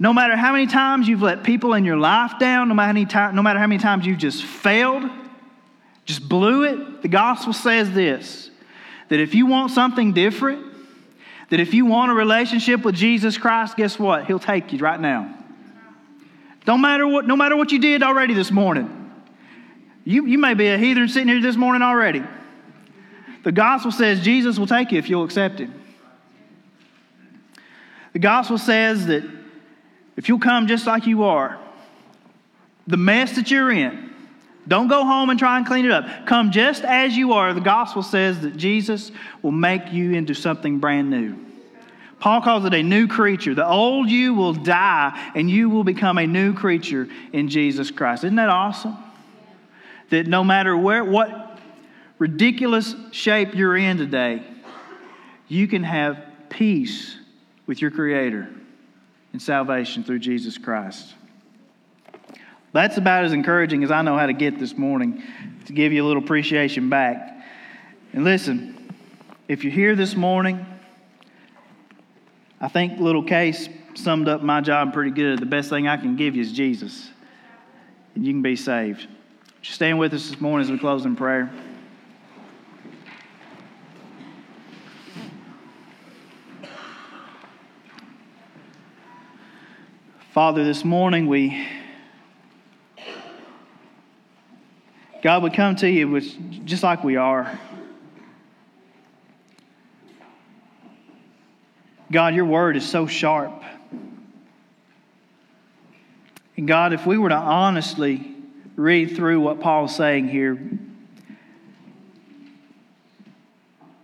No 0.00 0.12
matter 0.12 0.34
how 0.34 0.50
many 0.50 0.66
times 0.66 1.06
you've 1.06 1.22
let 1.22 1.44
people 1.44 1.74
in 1.74 1.84
your 1.84 1.96
life 1.96 2.40
down, 2.40 2.66
no 2.66 2.74
matter, 2.74 3.04
time, 3.04 3.36
no 3.36 3.42
matter 3.42 3.60
how 3.60 3.68
many 3.68 3.80
times 3.80 4.04
you've 4.04 4.18
just 4.18 4.42
failed, 4.42 5.08
just 6.04 6.28
blew 6.28 6.64
it, 6.64 7.02
the 7.02 7.08
gospel 7.08 7.52
says 7.52 7.92
this 7.92 8.50
that 9.08 9.20
if 9.20 9.34
you 9.34 9.46
want 9.46 9.70
something 9.70 10.12
different, 10.12 10.64
that 11.50 11.60
if 11.60 11.74
you 11.74 11.86
want 11.86 12.10
a 12.10 12.14
relationship 12.14 12.84
with 12.84 12.94
Jesus 12.94 13.38
Christ, 13.38 13.76
guess 13.76 13.98
what? 13.98 14.26
He'll 14.26 14.38
take 14.38 14.72
you 14.72 14.78
right 14.78 14.98
now. 14.98 15.34
Don't 16.64 16.80
matter 16.80 17.06
what, 17.06 17.26
no 17.26 17.36
matter 17.36 17.56
what 17.56 17.70
you 17.70 17.78
did 17.78 18.02
already 18.02 18.34
this 18.34 18.50
morning. 18.50 18.92
You, 20.04 20.26
you 20.26 20.38
may 20.38 20.54
be 20.54 20.68
a 20.68 20.78
heathen 20.78 21.08
sitting 21.08 21.28
here 21.28 21.40
this 21.40 21.56
morning 21.56 21.82
already. 21.82 22.22
The 23.44 23.52
gospel 23.52 23.92
says 23.92 24.20
Jesus 24.20 24.58
will 24.58 24.66
take 24.66 24.90
you 24.90 24.98
if 24.98 25.08
you'll 25.08 25.24
accept 25.24 25.60
him. 25.60 25.72
The 28.12 28.18
gospel 28.18 28.58
says 28.58 29.06
that 29.06 29.22
if 30.16 30.28
you'll 30.28 30.40
come 30.40 30.66
just 30.66 30.86
like 30.86 31.06
you 31.06 31.24
are, 31.24 31.58
the 32.86 32.96
mess 32.96 33.36
that 33.36 33.50
you're 33.50 33.70
in, 33.70 34.05
don't 34.68 34.88
go 34.88 35.04
home 35.04 35.30
and 35.30 35.38
try 35.38 35.58
and 35.58 35.66
clean 35.66 35.84
it 35.84 35.92
up. 35.92 36.26
Come 36.26 36.50
just 36.50 36.82
as 36.82 37.16
you 37.16 37.32
are. 37.34 37.54
The 37.54 37.60
gospel 37.60 38.02
says 38.02 38.40
that 38.40 38.56
Jesus 38.56 39.12
will 39.42 39.52
make 39.52 39.92
you 39.92 40.12
into 40.12 40.34
something 40.34 40.78
brand 40.78 41.10
new. 41.10 41.36
Paul 42.18 42.40
calls 42.40 42.64
it 42.64 42.74
a 42.74 42.82
new 42.82 43.06
creature. 43.06 43.54
The 43.54 43.66
old 43.66 44.10
you 44.10 44.34
will 44.34 44.54
die 44.54 45.32
and 45.34 45.50
you 45.50 45.68
will 45.68 45.84
become 45.84 46.18
a 46.18 46.26
new 46.26 46.54
creature 46.54 47.08
in 47.32 47.48
Jesus 47.48 47.90
Christ. 47.90 48.24
Isn't 48.24 48.36
that 48.36 48.48
awesome? 48.48 48.96
That 50.10 50.26
no 50.26 50.42
matter 50.42 50.76
where 50.76 51.04
what 51.04 51.58
ridiculous 52.18 52.94
shape 53.12 53.54
you're 53.54 53.76
in 53.76 53.98
today, 53.98 54.42
you 55.48 55.68
can 55.68 55.84
have 55.84 56.18
peace 56.48 57.16
with 57.66 57.82
your 57.82 57.90
creator 57.90 58.48
and 59.32 59.42
salvation 59.42 60.02
through 60.02 60.20
Jesus 60.20 60.56
Christ. 60.56 61.14
That's 62.76 62.98
about 62.98 63.24
as 63.24 63.32
encouraging 63.32 63.82
as 63.84 63.90
I 63.90 64.02
know 64.02 64.18
how 64.18 64.26
to 64.26 64.34
get 64.34 64.58
this 64.58 64.76
morning 64.76 65.22
to 65.64 65.72
give 65.72 65.94
you 65.94 66.04
a 66.04 66.06
little 66.06 66.22
appreciation 66.22 66.90
back. 66.90 67.42
And 68.12 68.22
listen, 68.22 68.92
if 69.48 69.64
you're 69.64 69.72
here 69.72 69.96
this 69.96 70.14
morning, 70.14 70.66
I 72.60 72.68
think 72.68 73.00
little 73.00 73.22
Case 73.22 73.70
summed 73.94 74.28
up 74.28 74.42
my 74.42 74.60
job 74.60 74.92
pretty 74.92 75.10
good. 75.10 75.38
The 75.38 75.46
best 75.46 75.70
thing 75.70 75.88
I 75.88 75.96
can 75.96 76.16
give 76.16 76.36
you 76.36 76.42
is 76.42 76.52
Jesus, 76.52 77.08
and 78.14 78.26
you 78.26 78.32
can 78.34 78.42
be 78.42 78.56
saved. 78.56 79.08
Just 79.62 79.76
stand 79.76 79.98
with 79.98 80.12
us 80.12 80.28
this 80.28 80.38
morning 80.38 80.66
as 80.66 80.70
we 80.70 80.78
close 80.78 81.06
in 81.06 81.16
prayer. 81.16 81.50
Father, 90.34 90.62
this 90.62 90.84
morning 90.84 91.26
we, 91.26 91.66
God, 95.26 95.42
we 95.42 95.50
come 95.50 95.74
to 95.74 95.90
you 95.90 96.20
just 96.20 96.84
like 96.84 97.02
we 97.02 97.16
are. 97.16 97.58
God, 102.12 102.36
your 102.36 102.44
word 102.44 102.76
is 102.76 102.88
so 102.88 103.08
sharp. 103.08 103.60
And 106.56 106.68
God, 106.68 106.92
if 106.92 107.06
we 107.06 107.18
were 107.18 107.30
to 107.30 107.34
honestly 107.34 108.36
read 108.76 109.16
through 109.16 109.40
what 109.40 109.58
Paul's 109.58 109.96
saying 109.96 110.28
here, 110.28 110.60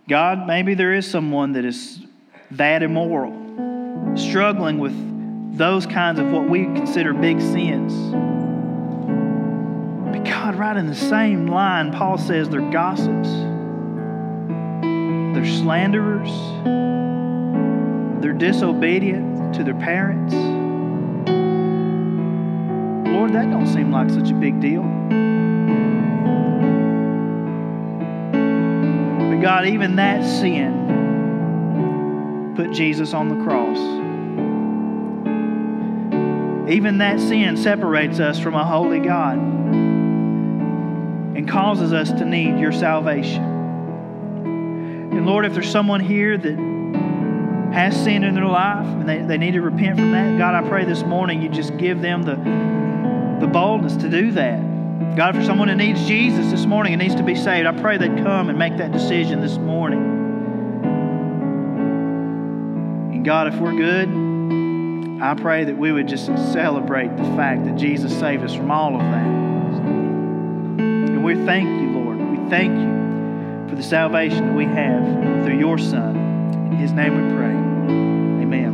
God, 0.09 0.45
maybe 0.45 0.73
there 0.73 0.93
is 0.93 1.09
someone 1.09 1.53
that 1.53 1.63
is 1.63 2.05
that 2.51 2.83
immoral, 2.83 4.17
struggling 4.17 4.77
with 4.77 5.57
those 5.57 5.85
kinds 5.85 6.19
of 6.19 6.29
what 6.31 6.49
we 6.49 6.65
consider 6.65 7.13
big 7.13 7.39
sins. 7.39 7.93
God, 10.43 10.55
right 10.55 10.75
in 10.75 10.87
the 10.87 10.95
same 10.95 11.47
line, 11.47 11.93
Paul 11.93 12.17
says 12.17 12.49
they're 12.49 12.69
gossips, 12.69 13.29
they're 15.33 15.45
slanderers 15.45 16.29
they're 18.21 18.33
disobedient 18.33 19.53
to 19.55 19.63
their 19.63 19.73
parents. 19.75 20.33
Lord, 23.09 23.33
that 23.33 23.49
don't 23.51 23.67
seem 23.67 23.91
like 23.91 24.09
such 24.09 24.31
a 24.31 24.33
big 24.33 24.59
deal. 24.59 24.83
But 29.29 29.41
God, 29.41 29.65
even 29.67 29.97
that 29.97 30.25
sin 30.25 30.83
put 32.55 32.71
Jesus 32.71 33.13
on 33.13 33.29
the 33.29 33.43
cross. 33.43 33.77
Even 36.69 36.97
that 36.97 37.19
sin 37.19 37.55
separates 37.57 38.19
us 38.19 38.39
from 38.39 38.55
a 38.55 38.65
holy 38.65 38.99
God 38.99 39.52
and 41.43 41.51
causes 41.51 41.91
us 41.91 42.09
to 42.09 42.23
need 42.23 42.57
your 42.57 42.71
salvation. 42.71 43.43
And 45.11 45.25
Lord, 45.25 45.45
if 45.45 45.53
there's 45.53 45.69
someone 45.69 45.99
here 45.99 46.37
that 46.37 46.57
has 47.73 48.01
sin 48.01 48.23
in 48.23 48.33
their 48.33 48.45
life 48.45 48.85
and 48.85 49.09
they, 49.09 49.21
they 49.23 49.37
need 49.37 49.51
to 49.51 49.61
repent 49.61 49.97
from 49.99 50.11
that, 50.11 50.37
God, 50.37 50.55
I 50.55 50.65
pray 50.69 50.85
this 50.85 51.03
morning 51.03 51.41
you 51.41 51.49
just 51.49 51.75
give 51.75 52.01
them 52.01 52.23
the, 52.23 52.35
the 53.45 53.51
boldness 53.51 53.97
to 53.97 54.09
do 54.09 54.31
that. 54.31 55.17
God, 55.17 55.35
for 55.35 55.43
someone 55.43 55.67
who 55.67 55.75
needs 55.75 56.05
Jesus 56.07 56.49
this 56.49 56.65
morning 56.65 56.93
and 56.93 57.01
needs 57.01 57.15
to 57.15 57.23
be 57.23 57.35
saved, 57.35 57.67
I 57.67 57.73
pray 57.73 57.97
they'd 57.97 58.23
come 58.23 58.47
and 58.49 58.57
make 58.57 58.77
that 58.77 58.93
decision 58.93 59.41
this 59.41 59.57
morning. 59.57 59.99
And 63.15 63.25
God, 63.25 63.47
if 63.47 63.59
we're 63.59 63.75
good, 63.75 64.07
I 65.21 65.33
pray 65.35 65.65
that 65.65 65.77
we 65.77 65.91
would 65.91 66.07
just 66.07 66.27
celebrate 66.53 67.17
the 67.17 67.23
fact 67.35 67.65
that 67.65 67.75
Jesus 67.75 68.17
saved 68.17 68.43
us 68.43 68.55
from 68.55 68.71
all 68.71 68.95
of 68.95 69.01
that. 69.01 69.42
And 71.23 71.39
we 71.39 71.45
thank 71.45 71.69
you, 71.81 71.89
Lord. 71.91 72.17
We 72.17 72.49
thank 72.49 72.77
you 72.77 73.69
for 73.69 73.75
the 73.75 73.83
salvation 73.83 74.45
that 74.47 74.53
we 74.53 74.65
have 74.65 75.45
through 75.45 75.57
your 75.57 75.77
Son. 75.77 76.17
In 76.65 76.73
his 76.73 76.91
name 76.91 77.15
we 77.15 77.21
pray. 77.33 77.53
Amen. 78.43 78.73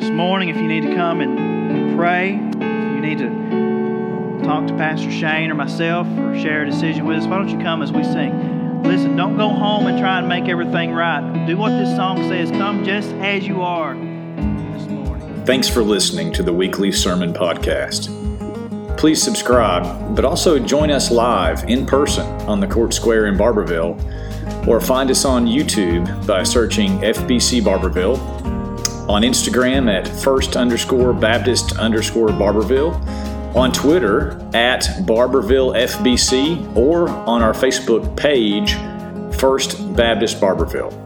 This 0.00 0.10
morning, 0.10 0.48
if 0.48 0.56
you 0.56 0.66
need 0.66 0.80
to 0.80 0.92
come 0.96 1.20
and 1.20 1.96
pray, 1.96 2.32
you 2.32 3.00
need 3.00 3.18
to 3.18 4.40
talk 4.44 4.66
to 4.66 4.74
Pastor 4.74 5.08
Shane 5.08 5.52
or 5.52 5.54
myself 5.54 6.08
or 6.18 6.36
share 6.36 6.64
a 6.64 6.66
decision 6.66 7.06
with 7.06 7.18
us, 7.18 7.26
why 7.28 7.38
don't 7.38 7.48
you 7.48 7.58
come 7.58 7.80
as 7.80 7.92
we 7.92 8.02
sing? 8.02 8.82
Listen, 8.82 9.14
don't 9.14 9.36
go 9.36 9.50
home 9.50 9.86
and 9.86 10.00
try 10.00 10.18
and 10.18 10.26
make 10.26 10.48
everything 10.48 10.90
right. 10.90 11.46
Do 11.46 11.56
what 11.56 11.70
this 11.70 11.94
song 11.94 12.28
says 12.28 12.50
come 12.50 12.82
just 12.84 13.10
as 13.12 13.46
you 13.46 13.62
are 13.62 13.94
this 13.94 14.88
morning. 14.88 15.44
Thanks 15.44 15.68
for 15.68 15.84
listening 15.84 16.32
to 16.32 16.42
the 16.42 16.52
weekly 16.52 16.90
sermon 16.90 17.32
podcast. 17.32 18.25
Please 18.96 19.22
subscribe, 19.22 20.16
but 20.16 20.24
also 20.24 20.58
join 20.58 20.90
us 20.90 21.10
live 21.10 21.68
in 21.68 21.84
person 21.84 22.26
on 22.42 22.60
the 22.60 22.66
Court 22.66 22.94
Square 22.94 23.26
in 23.26 23.36
Barbourville 23.36 23.96
or 24.66 24.80
find 24.80 25.10
us 25.10 25.24
on 25.24 25.46
YouTube 25.46 26.26
by 26.26 26.42
searching 26.42 26.98
FBC 26.98 27.60
Barbourville, 27.62 28.18
on 29.08 29.22
Instagram 29.22 29.88
at 29.92 30.08
first 30.08 30.56
underscore 30.56 31.12
Baptist 31.12 31.78
underscore 31.78 32.28
Barbourville, 32.28 32.94
on 33.54 33.72
Twitter 33.72 34.32
at 34.54 34.82
Barbourville 35.06 35.76
FBC, 35.76 36.76
or 36.76 37.08
on 37.08 37.42
our 37.42 37.52
Facebook 37.52 38.16
page, 38.16 38.74
First 39.38 39.94
Baptist 39.94 40.40
Barbourville. 40.40 41.05